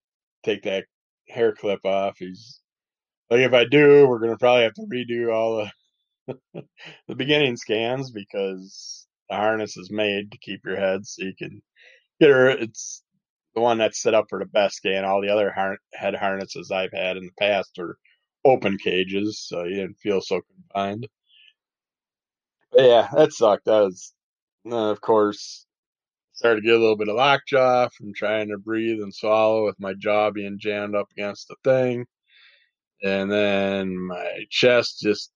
take 0.43 0.63
that 0.63 0.85
hair 1.29 1.53
clip 1.53 1.85
off, 1.85 2.17
he's 2.19 2.61
like, 3.29 3.41
if 3.41 3.53
I 3.53 3.65
do, 3.65 4.07
we're 4.07 4.19
gonna 4.19 4.37
probably 4.37 4.63
have 4.63 4.73
to 4.75 4.87
redo 4.91 5.33
all 5.33 5.57
the 5.57 5.71
the 7.07 7.15
beginning 7.15 7.57
scans 7.57 8.11
because 8.11 9.07
the 9.29 9.35
harness 9.35 9.77
is 9.77 9.91
made 9.91 10.31
to 10.31 10.37
keep 10.39 10.61
your 10.65 10.77
head 10.77 11.05
so 11.05 11.23
you 11.25 11.33
can 11.37 11.61
get 12.21 12.29
her. 12.29 12.49
It's 12.49 13.03
the 13.55 13.61
one 13.61 13.77
that's 13.79 14.01
set 14.01 14.13
up 14.13 14.25
for 14.29 14.39
the 14.39 14.45
best 14.45 14.77
scan. 14.77 15.05
All 15.05 15.21
the 15.21 15.29
other 15.29 15.51
har- 15.51 15.79
head 15.93 16.15
harnesses 16.15 16.71
I've 16.71 16.93
had 16.93 17.17
in 17.17 17.25
the 17.25 17.31
past 17.39 17.77
are 17.79 17.97
open 18.45 18.77
cages, 18.77 19.39
so 19.39 19.63
you 19.65 19.75
didn't 19.75 19.99
feel 19.99 20.21
so 20.21 20.41
confined. 20.41 21.07
But 22.71 22.83
yeah, 22.83 23.07
that 23.13 23.33
sucked. 23.33 23.65
That 23.65 23.81
was, 23.81 24.13
uh, 24.73 24.91
of 24.91 25.01
course, 25.01 25.65
started 26.33 26.61
to 26.61 26.67
get 26.67 26.75
a 26.75 26.79
little 26.79 26.97
bit 26.97 27.09
of 27.09 27.15
lockjaw 27.15 27.89
from 27.89 28.13
trying 28.13 28.49
to 28.49 28.57
breathe 28.57 29.01
and 29.01 29.13
swallow 29.13 29.65
with 29.65 29.79
my 29.79 29.93
jaw 29.95 30.31
being 30.31 30.59
jammed 30.59 30.95
up 30.95 31.07
against 31.11 31.47
the 31.47 31.55
thing. 31.63 32.05
And 33.03 33.31
then 33.31 33.97
my 33.97 34.45
chest 34.49 34.99
just 35.01 35.31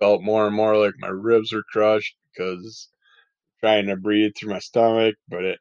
felt 0.00 0.22
more 0.22 0.46
and 0.46 0.56
more 0.56 0.76
like 0.76 0.94
my 0.98 1.08
ribs 1.08 1.52
were 1.52 1.64
crushed 1.72 2.16
because 2.32 2.88
trying 3.60 3.86
to 3.86 3.96
breathe 3.96 4.32
through 4.36 4.52
my 4.52 4.58
stomach, 4.58 5.16
but 5.28 5.44
it 5.44 5.58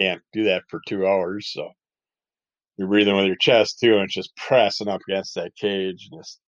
can't 0.00 0.22
do 0.32 0.44
that 0.44 0.64
for 0.68 0.80
two 0.86 1.06
hours. 1.06 1.50
So 1.52 1.70
you're 2.76 2.88
breathing 2.88 3.16
with 3.16 3.26
your 3.26 3.36
chest 3.36 3.80
too, 3.80 3.94
and 3.94 4.04
it's 4.04 4.14
just 4.14 4.36
pressing 4.36 4.88
up 4.88 5.02
against 5.08 5.34
that 5.36 5.54
cage. 5.56 6.08
And 6.10 6.20
just 6.20 6.40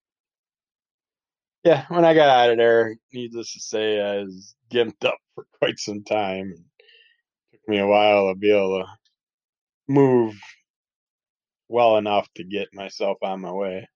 yeah, 1.64 1.84
when 1.88 2.04
I 2.04 2.14
got 2.14 2.28
out 2.28 2.50
of 2.50 2.58
there, 2.58 2.96
needless 3.12 3.52
to 3.54 3.60
say, 3.60 4.00
I 4.00 4.22
was 4.22 4.54
gimped 4.70 5.04
up 5.04 5.18
for 5.34 5.46
quite 5.58 5.78
some 5.78 6.04
time. 6.04 6.52
It 7.52 7.56
took 7.56 7.68
me 7.68 7.78
a 7.78 7.86
while 7.86 8.28
to 8.28 8.34
be 8.34 8.50
able 8.50 8.80
to 8.80 8.86
move 9.88 10.34
well 11.68 11.96
enough 11.96 12.28
to 12.36 12.44
get 12.44 12.68
myself 12.74 13.18
on 13.22 13.40
my 13.40 13.52
way. 13.52 13.88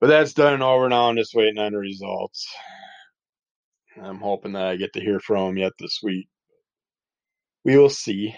But 0.00 0.08
that's 0.08 0.34
done 0.34 0.54
and 0.54 0.62
over 0.62 0.88
now. 0.88 1.08
I'm 1.08 1.16
just 1.16 1.34
waiting 1.34 1.58
on 1.58 1.72
the 1.72 1.78
results. 1.78 2.46
I'm 4.02 4.18
hoping 4.18 4.52
that 4.52 4.66
I 4.66 4.76
get 4.76 4.92
to 4.94 5.00
hear 5.00 5.20
from 5.20 5.50
him 5.50 5.58
yet 5.58 5.72
this 5.78 6.00
week. 6.02 6.28
We 7.64 7.78
will 7.78 7.90
see. 7.90 8.34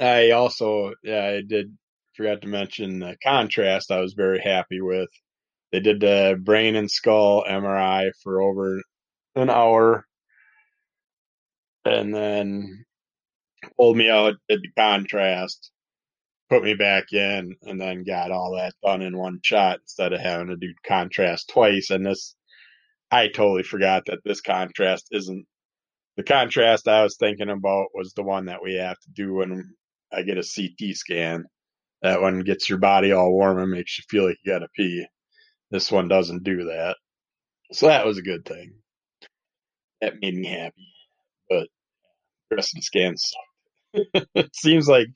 I 0.00 0.30
also, 0.32 0.92
yeah, 1.02 1.24
I 1.24 1.42
did 1.46 1.76
forgot 2.14 2.42
to 2.42 2.48
mention 2.48 2.98
the 2.98 3.16
contrast. 3.22 3.90
I 3.90 4.00
was 4.00 4.14
very 4.14 4.40
happy 4.40 4.80
with. 4.80 5.08
They 5.74 5.80
did 5.80 5.98
the 5.98 6.40
brain 6.40 6.76
and 6.76 6.88
skull 6.88 7.44
MRI 7.50 8.12
for 8.22 8.40
over 8.40 8.80
an 9.34 9.50
hour, 9.50 10.06
and 11.84 12.14
then 12.14 12.84
pulled 13.76 13.96
me 13.96 14.08
out, 14.08 14.34
did 14.48 14.62
the 14.62 14.70
contrast, 14.78 15.72
put 16.48 16.62
me 16.62 16.74
back 16.74 17.12
in, 17.12 17.56
and 17.62 17.80
then 17.80 18.04
got 18.04 18.30
all 18.30 18.54
that 18.54 18.74
done 18.84 19.02
in 19.02 19.18
one 19.18 19.40
shot 19.42 19.80
instead 19.80 20.12
of 20.12 20.20
having 20.20 20.46
to 20.46 20.56
do 20.56 20.72
contrast 20.86 21.48
twice. 21.48 21.90
And 21.90 22.06
this, 22.06 22.36
I 23.10 23.26
totally 23.26 23.64
forgot 23.64 24.04
that 24.06 24.20
this 24.24 24.42
contrast 24.42 25.08
isn't 25.10 25.44
the 26.16 26.22
contrast 26.22 26.86
I 26.86 27.02
was 27.02 27.16
thinking 27.16 27.50
about 27.50 27.88
was 27.94 28.12
the 28.12 28.22
one 28.22 28.44
that 28.44 28.62
we 28.62 28.74
have 28.74 29.00
to 29.00 29.10
do 29.12 29.34
when 29.34 29.74
I 30.12 30.22
get 30.22 30.38
a 30.38 30.44
CT 30.44 30.94
scan. 30.94 31.46
That 32.02 32.22
one 32.22 32.42
gets 32.42 32.68
your 32.68 32.78
body 32.78 33.10
all 33.10 33.32
warm 33.32 33.58
and 33.58 33.72
makes 33.72 33.98
you 33.98 34.04
feel 34.08 34.28
like 34.28 34.38
you 34.44 34.52
gotta 34.52 34.68
pee. 34.76 35.04
This 35.74 35.90
one 35.90 36.06
doesn't 36.06 36.44
do 36.44 36.66
that. 36.66 36.94
So 37.72 37.88
that 37.88 38.06
was 38.06 38.16
a 38.16 38.22
good 38.22 38.44
thing. 38.44 38.74
That 40.00 40.20
made 40.20 40.36
me 40.36 40.46
happy. 40.46 40.94
But 41.50 41.66
the 42.48 42.62
scans 42.62 43.32
it 43.92 44.54
seems 44.54 44.86
like 44.86 45.08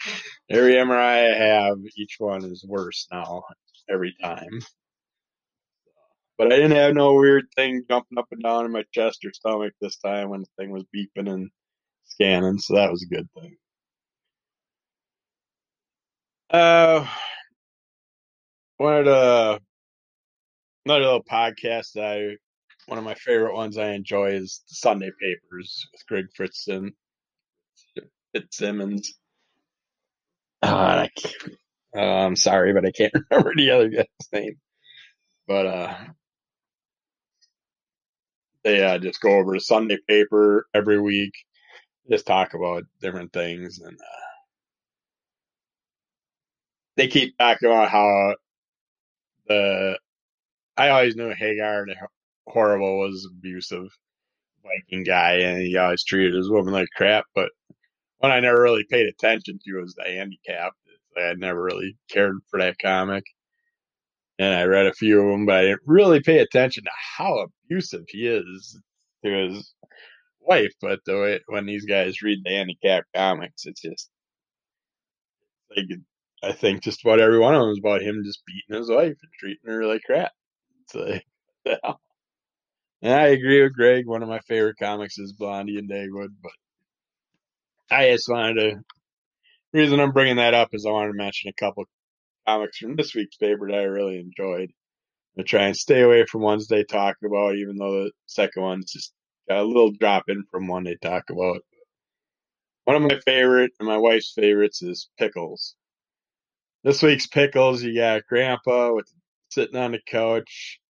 every 0.51 0.73
MRI 0.73 1.33
I 1.33 1.39
have, 1.39 1.77
each 1.97 2.17
one 2.19 2.45
is 2.45 2.65
worse 2.67 3.07
now 3.13 3.45
every 3.89 4.17
time. 4.21 4.59
But 6.37 6.53
I 6.53 6.57
didn't 6.57 6.77
have 6.77 6.95
no 6.97 7.15
weird 7.15 7.45
thing 7.55 7.85
jumping 7.89 8.19
up 8.19 8.27
and 8.33 8.43
down 8.43 8.65
in 8.65 8.73
my 8.73 8.83
chest 8.93 9.25
or 9.25 9.33
stomach 9.33 9.75
this 9.81 9.99
time 9.99 10.29
when 10.29 10.41
the 10.41 10.49
thing 10.59 10.73
was 10.73 10.83
beeping 10.93 11.33
and 11.33 11.51
scanning, 12.07 12.59
so 12.59 12.75
that 12.75 12.91
was 12.91 13.05
a 13.05 13.15
good 13.15 13.29
thing. 13.33 13.57
Uh, 16.51 17.07
of 18.81 19.05
the 19.05 19.61
another 20.89 21.05
little 21.05 21.23
podcast 21.23 21.93
that 21.93 22.05
I 22.05 22.37
one 22.87 22.97
of 22.97 23.05
my 23.05 23.13
favorite 23.13 23.55
ones 23.55 23.77
I 23.77 23.91
enjoy 23.91 24.31
is 24.31 24.63
the 24.71 24.75
Sunday 24.75 25.11
Papers 25.21 25.87
with 25.93 26.07
Greg 26.07 26.29
Fritzen, 26.35 26.93
Fitzsimmons. 28.33 29.13
I, 30.63 31.11
uh, 31.95 32.01
I'm 32.01 32.37
sorry, 32.37 32.73
but 32.73 32.87
I 32.87 32.93
can't 32.93 33.13
remember 33.31 33.53
the 33.55 33.71
other 33.71 33.89
guy's 33.91 34.07
name. 34.33 34.55
But 35.47 35.67
uh, 35.67 35.95
they 38.65 38.83
uh, 38.83 38.97
just 38.97 39.21
go 39.21 39.37
over 39.37 39.53
the 39.53 39.61
Sunday 39.61 39.99
paper 40.09 40.67
every 40.73 40.99
week, 40.99 41.35
just 42.11 42.27
talk 42.27 42.55
about 42.55 42.85
different 43.03 43.35
things, 43.35 43.79
and 43.79 43.95
uh, 43.95 44.25
they 46.97 47.09
keep 47.09 47.37
talking 47.37 47.69
about 47.69 47.91
how 47.91 48.37
the 49.49 49.99
I 50.79 50.91
always 50.91 51.17
knew 51.17 51.35
Hagar 51.35 51.87
the 51.87 51.97
horrible 52.47 53.01
was 53.01 53.29
abusive 53.31 53.89
Viking 54.63 55.05
guy, 55.05 55.39
and 55.41 55.61
he 55.61 55.77
always 55.77 56.05
treated 56.05 56.35
his 56.35 56.51
woman 56.51 56.73
like 56.73 56.89
crap. 56.97 57.25
But 57.35 57.51
one 58.19 58.33
I 58.33 58.41
never 58.41 58.63
really 58.63 58.85
paid 58.89 59.07
attention 59.07 59.59
to 59.65 59.81
was 59.81 59.95
the 59.95 60.07
Andy 60.07 60.41
Capp. 60.47 60.73
I 61.17 61.35
never 61.35 61.61
really 61.61 61.97
cared 62.11 62.37
for 62.49 62.61
that 62.61 62.79
comic, 62.81 63.25
and 64.39 64.55
I 64.55 64.65
read 64.65 64.87
a 64.87 64.95
few 64.95 65.21
of 65.21 65.33
them, 65.33 65.47
but 65.47 65.57
I 65.57 65.63
didn't 65.63 65.83
really 65.85 66.21
pay 66.21 66.39
attention 66.39 66.85
to 66.85 66.91
how 67.17 67.47
abusive 67.69 68.05
he 68.09 68.29
is 68.29 68.79
to 69.25 69.31
his 69.31 69.75
wife. 70.41 70.73
But 70.81 71.01
the 71.07 71.19
way 71.19 71.41
when 71.49 71.67
these 71.67 71.87
guys 71.87 72.23
read 72.23 72.39
the 72.45 72.53
Andy 72.53 72.79
Capp 72.85 73.05
comics, 73.15 73.67
it's 73.67 73.81
just 73.83 74.11
like 75.77 75.87
I 76.45 76.53
think 76.53 76.83
just 76.83 77.05
about 77.05 77.21
every 77.21 77.39
one 77.41 77.55
of 77.55 77.63
them 77.63 77.71
is 77.71 77.79
about 77.81 78.03
him 78.03 78.23
just 78.25 78.45
beating 78.47 78.81
his 78.81 78.91
wife 78.91 79.17
and 79.23 79.33
treating 79.41 79.67
her 79.67 79.85
like 79.87 80.03
crap. 80.05 80.33
And 83.01 83.13
I 83.13 83.29
agree 83.29 83.63
with 83.63 83.75
Greg. 83.75 84.07
One 84.07 84.23
of 84.23 84.29
my 84.29 84.41
favorite 84.41 84.77
comics 84.79 85.19
is 85.19 85.33
Blondie 85.33 85.79
and 85.79 85.89
Dagwood, 85.89 86.35
but 86.43 86.53
I 87.91 88.11
just 88.11 88.29
wanted 88.29 88.55
to. 88.55 88.77
The 89.73 89.79
reason 89.79 90.01
I'm 90.01 90.13
bringing 90.13 90.37
that 90.37 90.55
up 90.55 90.71
is 90.73 90.85
I 90.85 90.91
wanted 90.91 91.13
to 91.13 91.19
mention 91.19 91.49
a 91.49 91.53
couple 91.61 91.85
comics 92.47 92.79
from 92.79 92.97
this 92.97 93.15
week's 93.15 93.37
paper 93.37 93.69
that 93.69 93.79
I 93.79 93.85
really 93.85 94.19
enjoyed. 94.19 94.73
I 95.39 95.43
try 95.43 95.67
and 95.67 95.77
stay 95.77 96.01
away 96.01 96.25
from 96.27 96.41
ones 96.43 96.67
they 96.67 96.83
talk 96.83 97.17
about, 97.25 97.55
even 97.55 97.77
though 97.77 98.05
the 98.05 98.13
second 98.27 98.63
one's 98.63 98.93
just 98.93 99.13
a 99.49 99.63
little 99.63 99.93
drop 99.93 100.25
in 100.29 100.45
from 100.51 100.67
one 100.67 100.83
they 100.85 100.97
talk 100.97 101.31
about. 101.31 101.61
One 102.85 102.97
of 102.97 103.03
my 103.03 103.21
favorite 103.21 103.73
and 103.79 103.87
my 103.87 103.99
wife's 103.99 104.33
favorites 104.33 104.83
is 104.83 105.09
Pickles. 105.19 105.77
This 106.83 107.03
week's 107.03 107.27
Pickles, 107.29 107.83
you 107.83 107.95
got 107.95 108.27
Grandpa 108.27 108.93
with 108.93 109.09
sitting 109.51 109.77
on 109.77 109.93
the 109.93 110.01
couch, 110.07 110.81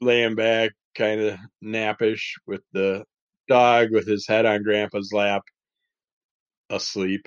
laying 0.00 0.34
back, 0.34 0.72
kind 0.96 1.20
of 1.20 1.38
nappish, 1.62 2.32
with 2.46 2.62
the 2.72 3.04
dog 3.48 3.90
with 3.92 4.06
his 4.06 4.26
head 4.26 4.46
on 4.46 4.62
Grandpa's 4.62 5.12
lap, 5.12 5.42
asleep. 6.70 7.26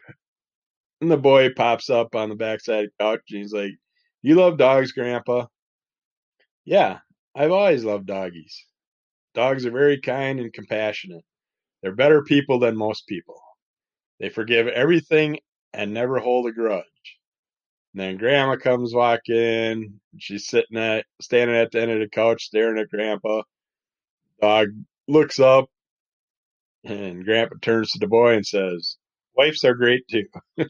And 1.02 1.12
the 1.12 1.18
boy 1.18 1.50
pops 1.54 1.90
up 1.90 2.16
on 2.16 2.30
the 2.30 2.36
backside 2.36 2.86
of 2.86 2.92
the 2.98 3.04
couch 3.04 3.22
and 3.32 3.40
he's 3.40 3.54
like, 3.54 3.74
You 4.22 4.36
love 4.36 4.58
dogs, 4.58 4.92
Grandpa? 4.92 5.48
Yeah, 6.66 7.00
I've 7.36 7.52
always 7.52 7.84
loved 7.84 8.08
doggies. 8.08 8.66
Dogs 9.34 9.66
are 9.66 9.72
very 9.72 10.00
kind 10.00 10.40
and 10.40 10.54
compassionate. 10.54 11.24
They're 11.82 11.96
better 11.96 12.24
people 12.24 12.60
than 12.60 12.78
most 12.78 13.08
people. 13.08 13.42
They 14.20 14.30
forgive 14.30 14.68
everything 14.68 15.40
and 15.74 15.94
never 15.94 16.20
hold 16.20 16.48
a 16.48 16.52
grudge. 16.52 16.84
And 17.94 18.02
then 18.02 18.18
grandma 18.18 18.56
comes 18.56 18.94
walking. 18.94 20.00
She's 20.18 20.48
sitting 20.48 20.78
at 20.78 21.06
standing 21.22 21.56
at 21.58 21.72
the 21.72 21.82
end 21.82 21.92
of 21.92 22.00
the 22.00 22.08
couch 22.08 22.44
staring 22.44 22.80
at 22.80 22.90
grandpa. 22.90 23.42
Dog 24.42 24.70
looks 25.08 25.40
up 25.40 25.66
and 26.84 27.26
grandpa 27.26 27.56
turns 27.62 27.92
to 27.92 28.00
the 28.00 28.08
boy 28.08 28.36
and 28.36 28.46
says, 28.46 28.98
Wives 29.36 29.64
are 29.64 29.76
great 29.76 30.04
too. 30.10 30.26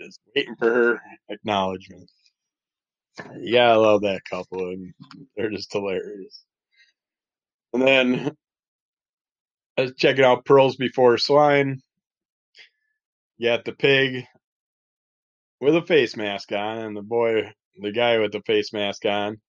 Just 0.00 0.20
waiting 0.34 0.56
for 0.58 0.72
her 0.72 1.00
acknowledgement. 1.30 2.10
Yeah, 3.38 3.68
gotta 3.68 3.80
love 3.80 4.02
that 4.02 4.22
couple 4.28 4.70
and 4.70 4.92
they're 5.36 5.50
just 5.50 5.72
hilarious. 5.72 6.42
And 7.72 7.82
then 7.82 8.32
I 9.78 9.82
was 9.82 9.94
checking 9.96 10.24
out 10.24 10.44
Pearls 10.44 10.76
Before 10.76 11.16
Swine. 11.16 11.80
You 13.38 13.50
got 13.50 13.64
the 13.64 13.72
pig 13.72 14.24
with 15.60 15.76
a 15.76 15.82
face 15.82 16.16
mask 16.16 16.52
on, 16.52 16.78
and 16.78 16.96
the 16.96 17.02
boy, 17.02 17.52
the 17.80 17.92
guy 17.92 18.18
with 18.18 18.32
the 18.32 18.42
face 18.46 18.72
mask 18.72 19.04
on, 19.06 19.40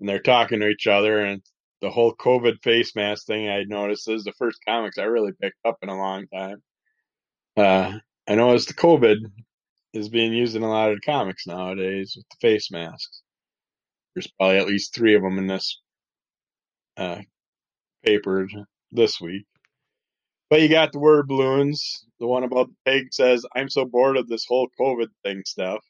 and 0.00 0.08
they're 0.08 0.20
talking 0.20 0.60
to 0.60 0.68
each 0.68 0.86
other. 0.86 1.20
And 1.20 1.42
the 1.80 1.90
whole 1.90 2.14
COVID 2.14 2.62
face 2.62 2.94
mask 2.96 3.26
thing 3.26 3.48
I 3.48 3.64
noticed 3.64 4.08
is 4.08 4.24
the 4.24 4.32
first 4.32 4.58
comics 4.66 4.98
I 4.98 5.04
really 5.04 5.32
picked 5.40 5.58
up 5.64 5.76
in 5.82 5.88
a 5.88 5.98
long 5.98 6.26
time. 6.28 6.62
Uh, 7.56 7.98
I 8.26 8.34
noticed 8.34 8.68
the 8.68 8.74
COVID 8.74 9.18
is 9.92 10.08
being 10.08 10.32
used 10.32 10.56
in 10.56 10.62
a 10.62 10.68
lot 10.68 10.92
of 10.92 11.00
comics 11.04 11.46
nowadays 11.46 12.14
with 12.16 12.26
the 12.30 12.36
face 12.40 12.70
masks. 12.70 13.22
There's 14.14 14.30
probably 14.38 14.58
at 14.58 14.66
least 14.66 14.94
three 14.94 15.14
of 15.14 15.22
them 15.22 15.38
in 15.38 15.46
this 15.46 15.80
uh, 16.96 17.20
paper 18.04 18.48
this 18.92 19.20
week. 19.20 19.46
But 20.50 20.60
you 20.60 20.68
got 20.68 20.92
the 20.92 20.98
word 20.98 21.26
balloons. 21.26 22.04
The 22.20 22.26
one 22.26 22.44
about 22.44 22.68
the 22.68 22.90
pig 22.90 23.12
says, 23.12 23.44
I'm 23.54 23.68
so 23.68 23.84
bored 23.84 24.16
of 24.16 24.28
this 24.28 24.46
whole 24.46 24.68
COVID 24.78 25.08
thing 25.22 25.42
stuff. 25.46 25.84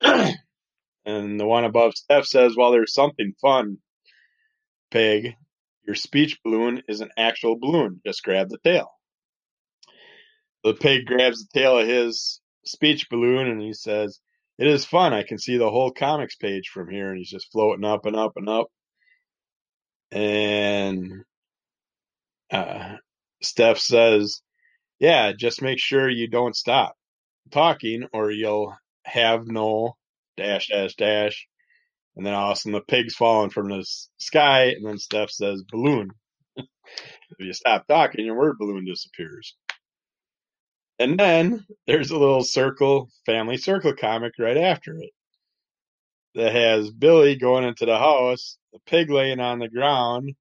and 1.04 1.40
the 1.40 1.46
one 1.46 1.64
above 1.64 1.94
Steph 1.94 2.26
says, 2.26 2.54
Well, 2.56 2.70
there's 2.70 2.94
something 2.94 3.34
fun, 3.40 3.78
pig. 4.90 5.34
Your 5.86 5.96
speech 5.96 6.38
balloon 6.44 6.82
is 6.88 7.00
an 7.00 7.10
actual 7.16 7.58
balloon. 7.58 8.00
Just 8.06 8.22
grab 8.22 8.48
the 8.48 8.58
tail. 8.62 8.90
The 10.62 10.74
pig 10.74 11.06
grabs 11.06 11.44
the 11.44 11.58
tail 11.58 11.78
of 11.78 11.88
his 11.88 12.40
speech 12.64 13.10
balloon 13.10 13.48
and 13.48 13.60
he 13.60 13.72
says, 13.72 14.20
It 14.58 14.68
is 14.68 14.84
fun. 14.84 15.12
I 15.12 15.24
can 15.24 15.38
see 15.38 15.56
the 15.56 15.70
whole 15.70 15.90
comics 15.90 16.36
page 16.36 16.68
from 16.68 16.88
here. 16.88 17.10
And 17.10 17.18
he's 17.18 17.30
just 17.30 17.50
floating 17.50 17.84
up 17.84 18.06
and 18.06 18.14
up 18.14 18.32
and 18.36 18.48
up. 18.48 18.68
And 20.12 21.24
uh, 22.52 22.81
Steph 23.42 23.78
says, 23.78 24.40
Yeah, 24.98 25.32
just 25.32 25.62
make 25.62 25.78
sure 25.78 26.08
you 26.08 26.28
don't 26.28 26.56
stop 26.56 26.96
talking 27.50 28.06
or 28.12 28.30
you'll 28.30 28.76
have 29.04 29.46
no 29.46 29.96
dash, 30.36 30.68
dash, 30.68 30.94
dash. 30.94 31.48
And 32.16 32.26
then 32.26 32.34
all 32.34 32.54
the 32.54 32.80
pig's 32.86 33.14
falling 33.14 33.50
from 33.50 33.68
the 33.68 33.86
sky. 34.18 34.66
And 34.76 34.86
then 34.86 34.98
Steph 34.98 35.30
says, 35.30 35.62
Balloon. 35.70 36.10
if 36.56 36.66
you 37.38 37.52
stop 37.52 37.86
talking, 37.86 38.26
your 38.26 38.36
word 38.36 38.56
balloon 38.58 38.84
disappears. 38.84 39.56
And 40.98 41.18
then 41.18 41.66
there's 41.86 42.10
a 42.10 42.18
little 42.18 42.44
circle, 42.44 43.08
family 43.24 43.56
circle 43.56 43.94
comic 43.94 44.34
right 44.38 44.58
after 44.58 44.96
it 44.98 45.10
that 46.34 46.52
has 46.52 46.90
Billy 46.90 47.36
going 47.36 47.64
into 47.64 47.86
the 47.86 47.98
house, 47.98 48.56
the 48.72 48.78
pig 48.86 49.10
laying 49.10 49.40
on 49.40 49.58
the 49.58 49.68
ground, 49.68 50.34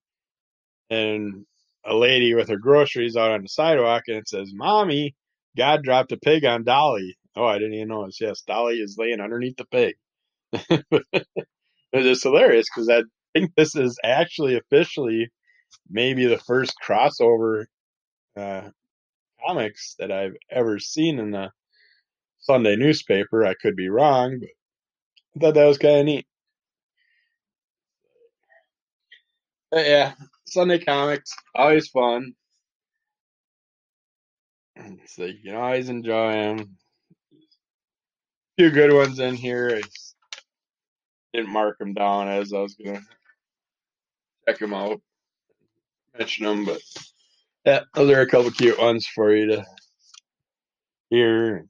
and 0.89 1.45
a 1.85 1.95
lady 1.95 2.33
with 2.35 2.49
her 2.49 2.57
groceries 2.57 3.15
out 3.17 3.31
on 3.31 3.41
the 3.43 3.49
sidewalk, 3.49 4.03
and 4.07 4.17
it 4.17 4.27
says, 4.29 4.51
Mommy, 4.53 5.15
God 5.57 5.83
dropped 5.83 6.11
a 6.11 6.17
pig 6.17 6.45
on 6.45 6.63
Dolly. 6.63 7.17
Oh, 7.35 7.45
I 7.45 7.57
didn't 7.57 7.75
even 7.75 7.89
notice. 7.89 8.19
Yes, 8.21 8.41
Dolly 8.41 8.75
is 8.75 8.97
laying 8.97 9.21
underneath 9.21 9.57
the 9.57 9.65
pig. 9.65 9.95
it's 10.53 11.27
just 11.93 12.23
hilarious 12.23 12.67
because 12.73 12.89
I 12.89 13.03
think 13.33 13.51
this 13.55 13.75
is 13.75 13.99
actually 14.03 14.57
officially 14.57 15.29
maybe 15.89 16.25
the 16.27 16.39
first 16.39 16.73
crossover 16.85 17.65
uh, 18.37 18.69
comics 19.45 19.95
that 19.99 20.11
I've 20.11 20.35
ever 20.51 20.79
seen 20.79 21.19
in 21.19 21.31
the 21.31 21.51
Sunday 22.39 22.75
newspaper. 22.75 23.45
I 23.45 23.55
could 23.55 23.75
be 23.75 23.89
wrong, 23.89 24.39
but 24.39 24.49
I 25.35 25.39
thought 25.39 25.53
that 25.55 25.65
was 25.67 25.77
kind 25.77 25.99
of 25.99 26.05
neat. 26.05 26.25
But 29.71 29.85
yeah, 29.87 30.13
Sunday 30.51 30.79
comics 30.79 31.31
always 31.55 31.87
fun. 31.87 32.33
So 35.07 35.23
you 35.23 35.41
can 35.45 35.55
always 35.55 35.87
enjoy 35.87 36.33
them. 36.33 36.77
A 37.31 37.35
few 38.57 38.69
good 38.71 38.91
ones 38.91 39.19
in 39.19 39.35
here. 39.35 39.79
I 39.81 39.81
didn't 41.33 41.53
mark 41.53 41.77
them 41.79 41.93
down 41.93 42.27
as 42.27 42.51
I 42.51 42.59
was 42.59 42.75
gonna 42.75 42.99
check 44.45 44.59
them 44.59 44.73
out, 44.73 45.01
mention 46.17 46.45
them, 46.45 46.65
but 46.65 46.81
yeah, 47.65 47.81
those 47.93 48.11
are 48.11 48.19
a 48.19 48.27
couple 48.27 48.51
cute 48.51 48.77
ones 48.77 49.07
for 49.07 49.33
you 49.33 49.47
to 49.51 49.65
hear. 51.09 51.65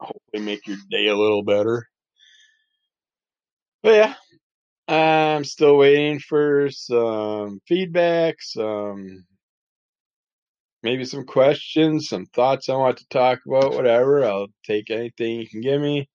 Hopefully, 0.00 0.42
make 0.42 0.66
your 0.66 0.78
day 0.90 1.06
a 1.06 1.16
little 1.16 1.44
better. 1.44 1.86
But 3.84 3.94
yeah, 3.94 4.14
I'm 4.90 5.44
still 5.44 5.76
waiting 5.76 6.18
for 6.18 6.68
some 6.70 7.60
feedback, 7.68 8.42
some 8.42 9.24
maybe 10.82 11.04
some 11.04 11.24
questions, 11.24 12.08
some 12.08 12.26
thoughts 12.26 12.68
I 12.68 12.74
want 12.74 12.96
to 12.98 13.08
talk 13.08 13.38
about, 13.46 13.74
whatever. 13.74 14.24
I'll 14.24 14.48
take 14.66 14.90
anything 14.90 15.40
you 15.40 15.48
can 15.48 15.60
give 15.60 15.80
me. 15.80 16.08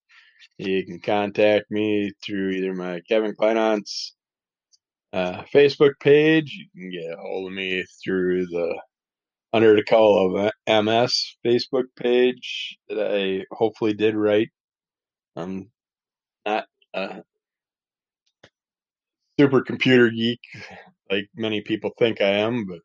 You 0.57 0.85
can 0.85 0.99
contact 0.99 1.71
me 1.71 2.11
through 2.21 2.49
either 2.49 2.73
my 2.73 2.99
Kevin 3.07 3.33
Kleinant's 3.33 4.13
uh, 5.13 5.43
Facebook 5.53 5.93
page. 6.01 6.51
You 6.51 6.65
can 6.81 6.91
get 6.91 7.17
a 7.17 7.21
hold 7.21 7.47
of 7.47 7.53
me 7.53 7.85
through 8.03 8.47
the 8.47 8.77
Under 9.53 9.73
the 9.77 9.83
Call 9.83 10.37
of 10.37 10.51
MS 10.67 11.37
Facebook 11.45 11.85
page 11.95 12.77
that 12.89 13.15
I 13.15 13.45
hopefully 13.51 13.93
did 13.93 14.15
right. 14.15 14.49
I'm 15.37 15.71
not 16.45 16.65
a 16.93 17.21
super 19.39 19.61
computer 19.61 20.09
geek 20.09 20.39
like 21.09 21.29
many 21.35 21.61
people 21.61 21.91
think 21.97 22.21
I 22.21 22.39
am, 22.39 22.65
but 22.65 22.79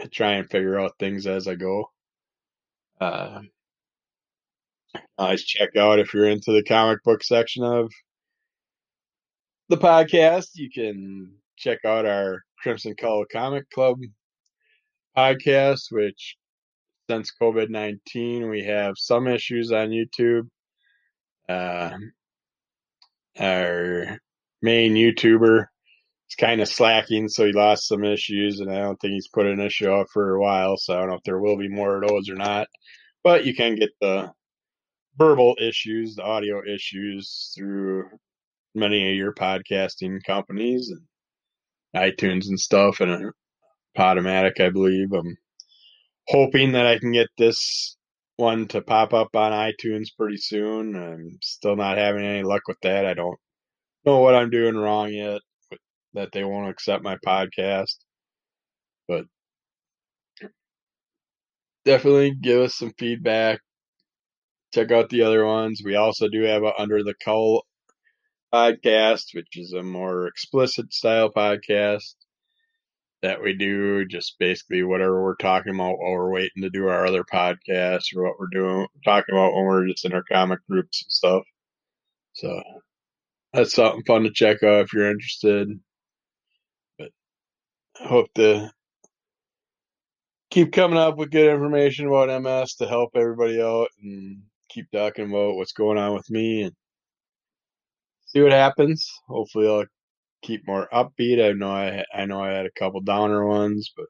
I 0.00 0.06
try 0.06 0.32
and 0.32 0.50
figure 0.50 0.78
out 0.78 0.98
things 0.98 1.26
as 1.26 1.46
I 1.46 1.54
go. 1.54 1.90
Uh, 3.00 3.40
always 5.18 5.44
check 5.44 5.76
out 5.76 5.98
if 5.98 6.14
you're 6.14 6.28
into 6.28 6.52
the 6.52 6.62
comic 6.62 7.02
book 7.04 7.22
section 7.22 7.64
of 7.64 7.90
the 9.68 9.76
podcast. 9.76 10.48
You 10.54 10.70
can 10.70 11.34
check 11.56 11.84
out 11.84 12.06
our 12.06 12.42
Crimson 12.62 12.94
Color 12.94 13.26
Comic 13.30 13.68
Club 13.70 13.98
podcast, 15.16 15.90
which 15.90 16.36
since 17.10 17.32
COVID 17.40 17.68
19, 17.68 18.48
we 18.48 18.64
have 18.64 18.94
some 18.96 19.26
issues 19.26 19.72
on 19.72 19.90
YouTube. 19.90 20.48
Uh, 21.48 21.90
our 23.38 24.18
main 24.62 24.94
YouTuber 24.94 25.66
is 26.32 26.36
kind 26.36 26.60
of 26.60 26.68
slacking, 26.68 27.28
so 27.28 27.46
he 27.46 27.52
lost 27.52 27.88
some 27.88 28.04
issues, 28.04 28.60
and 28.60 28.70
I 28.70 28.80
don't 28.80 28.96
think 29.00 29.12
he's 29.12 29.28
put 29.28 29.46
an 29.46 29.60
issue 29.60 29.90
out 29.90 30.08
for 30.12 30.34
a 30.34 30.40
while. 30.40 30.76
So 30.76 30.94
I 30.94 31.00
don't 31.00 31.10
know 31.10 31.16
if 31.16 31.22
there 31.24 31.40
will 31.40 31.56
be 31.56 31.68
more 31.68 32.02
of 32.02 32.08
those 32.08 32.28
or 32.28 32.36
not. 32.36 32.68
But 33.22 33.44
you 33.44 33.54
can 33.54 33.76
get 33.76 33.90
the 34.00 34.32
verbal 35.16 35.56
issues, 35.60 36.16
the 36.16 36.22
audio 36.22 36.62
issues 36.66 37.52
through 37.56 38.04
many 38.74 39.10
of 39.10 39.16
your 39.16 39.34
podcasting 39.34 40.18
companies 40.26 40.90
and 40.90 41.02
iTunes 41.94 42.48
and 42.48 42.58
stuff, 42.58 43.00
and 43.00 43.12
uh, 43.12 43.30
Podomatic, 43.96 44.60
I 44.60 44.70
believe. 44.70 45.12
I'm 45.12 45.36
hoping 46.28 46.72
that 46.72 46.86
I 46.86 46.98
can 46.98 47.12
get 47.12 47.28
this 47.36 47.96
one 48.36 48.66
to 48.68 48.80
pop 48.80 49.12
up 49.12 49.36
on 49.36 49.52
iTunes 49.52 50.06
pretty 50.16 50.38
soon. 50.38 50.96
I'm 50.96 51.38
still 51.42 51.76
not 51.76 51.98
having 51.98 52.24
any 52.24 52.42
luck 52.42 52.62
with 52.66 52.78
that. 52.82 53.04
I 53.04 53.12
don't 53.14 53.38
know 54.06 54.20
what 54.20 54.34
I'm 54.34 54.50
doing 54.50 54.76
wrong 54.76 55.12
yet, 55.12 55.42
that 56.14 56.30
they 56.32 56.44
won't 56.44 56.70
accept 56.70 57.02
my 57.02 57.16
podcast. 57.26 57.96
But 59.08 59.24
definitely 61.84 62.34
give 62.34 62.60
us 62.60 62.76
some 62.76 62.92
feedback. 62.98 63.60
Check 64.74 64.90
out 64.90 65.10
the 65.10 65.22
other 65.22 65.44
ones. 65.44 65.82
We 65.84 65.96
also 65.96 66.28
do 66.28 66.42
have 66.42 66.62
a 66.62 66.72
Under 66.78 67.02
the 67.02 67.14
Cull 67.22 67.64
podcast, 68.52 69.34
which 69.34 69.56
is 69.56 69.72
a 69.72 69.82
more 69.82 70.26
explicit 70.26 70.92
style 70.92 71.30
podcast 71.30 72.14
that 73.22 73.42
we 73.42 73.54
do. 73.54 74.06
Just 74.06 74.36
basically 74.38 74.82
whatever 74.82 75.22
we're 75.22 75.36
talking 75.36 75.74
about 75.74 75.98
while 75.98 76.12
we're 76.12 76.32
waiting 76.32 76.62
to 76.62 76.70
do 76.70 76.88
our 76.88 77.06
other 77.06 77.24
podcast 77.24 78.04
or 78.16 78.24
what 78.24 78.38
we're 78.38 78.46
doing, 78.52 78.86
talking 79.04 79.34
about 79.34 79.54
when 79.54 79.64
we're 79.64 79.88
just 79.88 80.04
in 80.04 80.12
our 80.12 80.24
comic 80.30 80.60
groups 80.68 81.02
and 81.04 81.10
stuff. 81.12 81.42
So 82.34 82.62
that's 83.52 83.74
something 83.74 84.02
fun 84.06 84.22
to 84.22 84.30
check 84.32 84.62
out 84.62 84.82
if 84.82 84.92
you're 84.94 85.10
interested. 85.10 85.68
Hope 88.04 88.32
to 88.34 88.70
keep 90.50 90.72
coming 90.72 90.98
up 90.98 91.16
with 91.16 91.30
good 91.30 91.52
information 91.52 92.06
about 92.06 92.42
MS 92.42 92.74
to 92.76 92.86
help 92.86 93.10
everybody 93.14 93.62
out 93.62 93.88
and 94.02 94.42
keep 94.68 94.90
talking 94.90 95.30
about 95.30 95.56
what's 95.56 95.72
going 95.72 95.98
on 95.98 96.14
with 96.14 96.28
me 96.30 96.62
and 96.62 96.74
see 98.26 98.42
what 98.42 98.52
happens. 98.52 99.08
Hopefully, 99.28 99.68
I'll 99.68 99.86
keep 100.42 100.66
more 100.66 100.88
upbeat. 100.92 101.44
I 101.44 101.52
know 101.52 101.70
I 101.70 102.04
I 102.14 102.26
know 102.26 102.42
I 102.42 102.50
had 102.52 102.66
a 102.66 102.72
couple 102.72 103.00
downer 103.00 103.46
ones, 103.46 103.92
but 103.96 104.06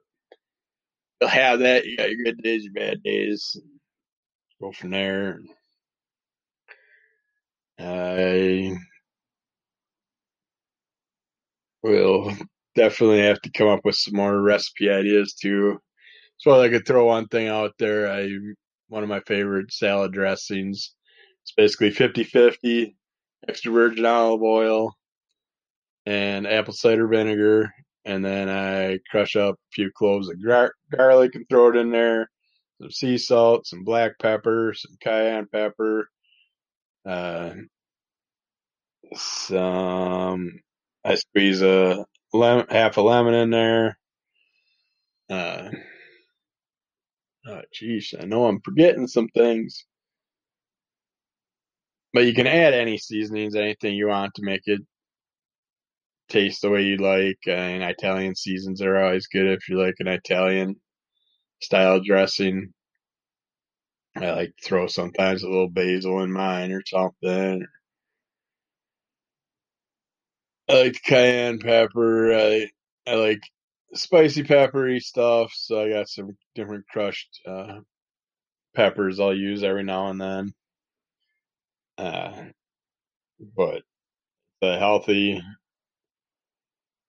you'll 1.20 1.30
have 1.30 1.60
that. 1.60 1.86
You 1.86 1.96
got 1.96 2.10
your 2.10 2.24
good 2.24 2.42
days, 2.42 2.64
your 2.64 2.74
bad 2.74 3.02
days. 3.02 3.56
Go 4.60 4.72
from 4.72 4.90
there. 4.90 5.40
I 7.78 8.76
will 11.82 12.32
definitely 12.74 13.20
have 13.20 13.40
to 13.42 13.50
come 13.50 13.68
up 13.68 13.80
with 13.84 13.96
some 13.96 14.16
more 14.16 14.40
recipe 14.40 14.90
ideas 14.90 15.34
too. 15.34 15.78
So 16.38 16.60
I 16.60 16.68
could 16.68 16.86
throw 16.86 17.06
one 17.06 17.28
thing 17.28 17.48
out 17.48 17.72
there. 17.78 18.10
I 18.10 18.30
one 18.88 19.02
of 19.02 19.08
my 19.08 19.20
favorite 19.20 19.72
salad 19.72 20.12
dressings. 20.12 20.94
It's 21.42 21.52
basically 21.56 21.90
50-50 21.90 22.94
extra 23.48 23.72
virgin 23.72 24.06
olive 24.06 24.42
oil 24.42 24.94
and 26.06 26.46
apple 26.46 26.74
cider 26.74 27.06
vinegar, 27.06 27.72
and 28.04 28.24
then 28.24 28.48
I 28.48 28.98
crush 29.10 29.36
up 29.36 29.54
a 29.54 29.72
few 29.72 29.90
cloves 29.96 30.28
of 30.28 30.42
gar- 30.44 30.74
garlic 30.94 31.34
and 31.34 31.48
throw 31.48 31.70
it 31.70 31.76
in 31.76 31.90
there. 31.90 32.30
Some 32.80 32.90
sea 32.90 33.18
salt, 33.18 33.66
some 33.66 33.84
black 33.84 34.12
pepper, 34.20 34.74
some 34.74 34.96
cayenne 35.00 35.46
pepper, 35.52 36.08
uh, 37.06 37.54
some. 39.14 40.60
I 41.04 41.14
squeeze 41.16 41.62
a 41.62 42.04
lemon, 42.32 42.66
half 42.70 42.96
a 42.96 43.00
lemon 43.02 43.34
in 43.34 43.50
there. 43.50 43.98
Uh, 45.30 45.70
oh, 47.46 47.62
geez, 47.72 48.14
I 48.20 48.24
know 48.24 48.46
I'm 48.46 48.60
forgetting 48.62 49.06
some 49.06 49.28
things. 49.28 49.84
But 52.12 52.26
you 52.26 52.34
can 52.34 52.46
add 52.46 52.74
any 52.74 52.98
seasonings, 52.98 53.54
anything 53.54 53.94
you 53.94 54.08
want 54.08 54.34
to 54.34 54.44
make 54.44 54.62
it 54.66 54.80
taste 56.28 56.62
the 56.62 56.70
way 56.70 56.82
you 56.82 56.96
like. 56.98 57.38
And 57.46 57.82
Italian 57.82 58.34
seasons 58.34 58.82
are 58.82 58.98
always 59.02 59.26
good 59.28 59.46
if 59.46 59.68
you 59.68 59.78
like 59.78 59.96
an 60.00 60.08
Italian 60.08 60.76
style 61.62 62.00
dressing. 62.00 62.72
I 64.16 64.30
like 64.32 64.48
to 64.56 64.68
throw 64.68 64.86
sometimes 64.88 65.42
a 65.42 65.48
little 65.48 65.70
basil 65.70 66.22
in 66.22 66.32
mine 66.32 66.72
or 66.72 66.82
something. 66.86 67.64
I 70.68 70.74
like 70.84 71.02
cayenne 71.04 71.60
pepper. 71.60 72.34
I 72.34 72.68
I 73.06 73.14
like 73.16 73.42
spicy 73.94 74.44
peppery 74.44 75.00
stuff, 75.00 75.52
so 75.54 75.80
I 75.84 75.90
got 75.90 76.08
some 76.08 76.36
different 76.56 76.86
crushed 76.88 77.40
uh, 77.46 77.80
peppers 78.76 79.20
I'll 79.20 79.34
use 79.36 79.64
every 79.64 79.84
now 79.84 80.08
and 80.08 80.20
then. 80.20 80.54
Uh, 81.98 82.44
but 83.56 83.82
the 84.62 84.78
healthy, 84.78 85.42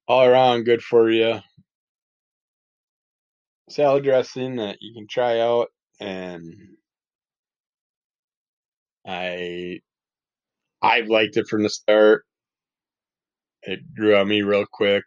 all 0.08 0.24
around 0.26 0.64
good 0.66 0.82
for 0.84 1.10
you 1.10 1.40
salad 3.70 4.04
dressing 4.04 4.58
that 4.58 4.78
you 4.82 4.94
can 4.94 5.08
try 5.08 5.40
out, 5.40 5.70
and 6.00 6.56
I 9.08 9.82
I've 10.82 11.08
liked 11.08 11.38
it 11.38 11.48
from 11.48 11.64
the 11.64 11.70
start. 11.70 12.26
It 13.64 13.80
grew 13.96 14.16
on 14.16 14.28
me 14.28 14.42
real 14.42 14.66
quick. 14.72 15.04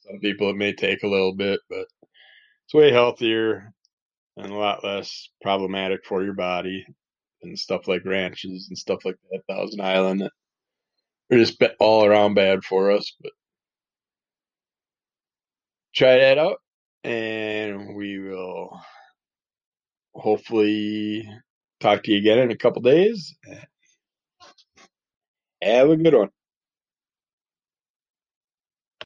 Some 0.00 0.20
people 0.20 0.50
it 0.50 0.56
may 0.56 0.72
take 0.72 1.02
a 1.02 1.08
little 1.08 1.34
bit, 1.34 1.60
but 1.70 1.86
it's 2.66 2.74
way 2.74 2.92
healthier 2.92 3.72
and 4.36 4.52
a 4.52 4.56
lot 4.56 4.84
less 4.84 5.28
problematic 5.42 6.00
for 6.06 6.24
your 6.24 6.34
body 6.34 6.86
and 7.42 7.58
stuff 7.58 7.88
like 7.88 8.04
ranches 8.04 8.68
and 8.68 8.78
stuff 8.78 9.04
like 9.04 9.16
that. 9.30 9.42
Thousand 9.48 9.80
Island, 9.80 10.28
they're 11.30 11.38
just 11.38 11.62
all 11.80 12.04
around 12.04 12.34
bad 12.34 12.64
for 12.64 12.90
us. 12.92 13.14
But 13.22 13.32
try 15.94 16.18
that 16.18 16.38
out, 16.38 16.58
and 17.04 17.96
we 17.96 18.18
will 18.18 18.80
hopefully 20.14 21.28
talk 21.80 22.02
to 22.04 22.12
you 22.12 22.18
again 22.18 22.38
in 22.40 22.50
a 22.50 22.56
couple 22.56 22.82
days. 22.82 23.34
Have 25.62 25.90
a 25.90 25.96
good 25.96 26.14
one. 26.14 26.30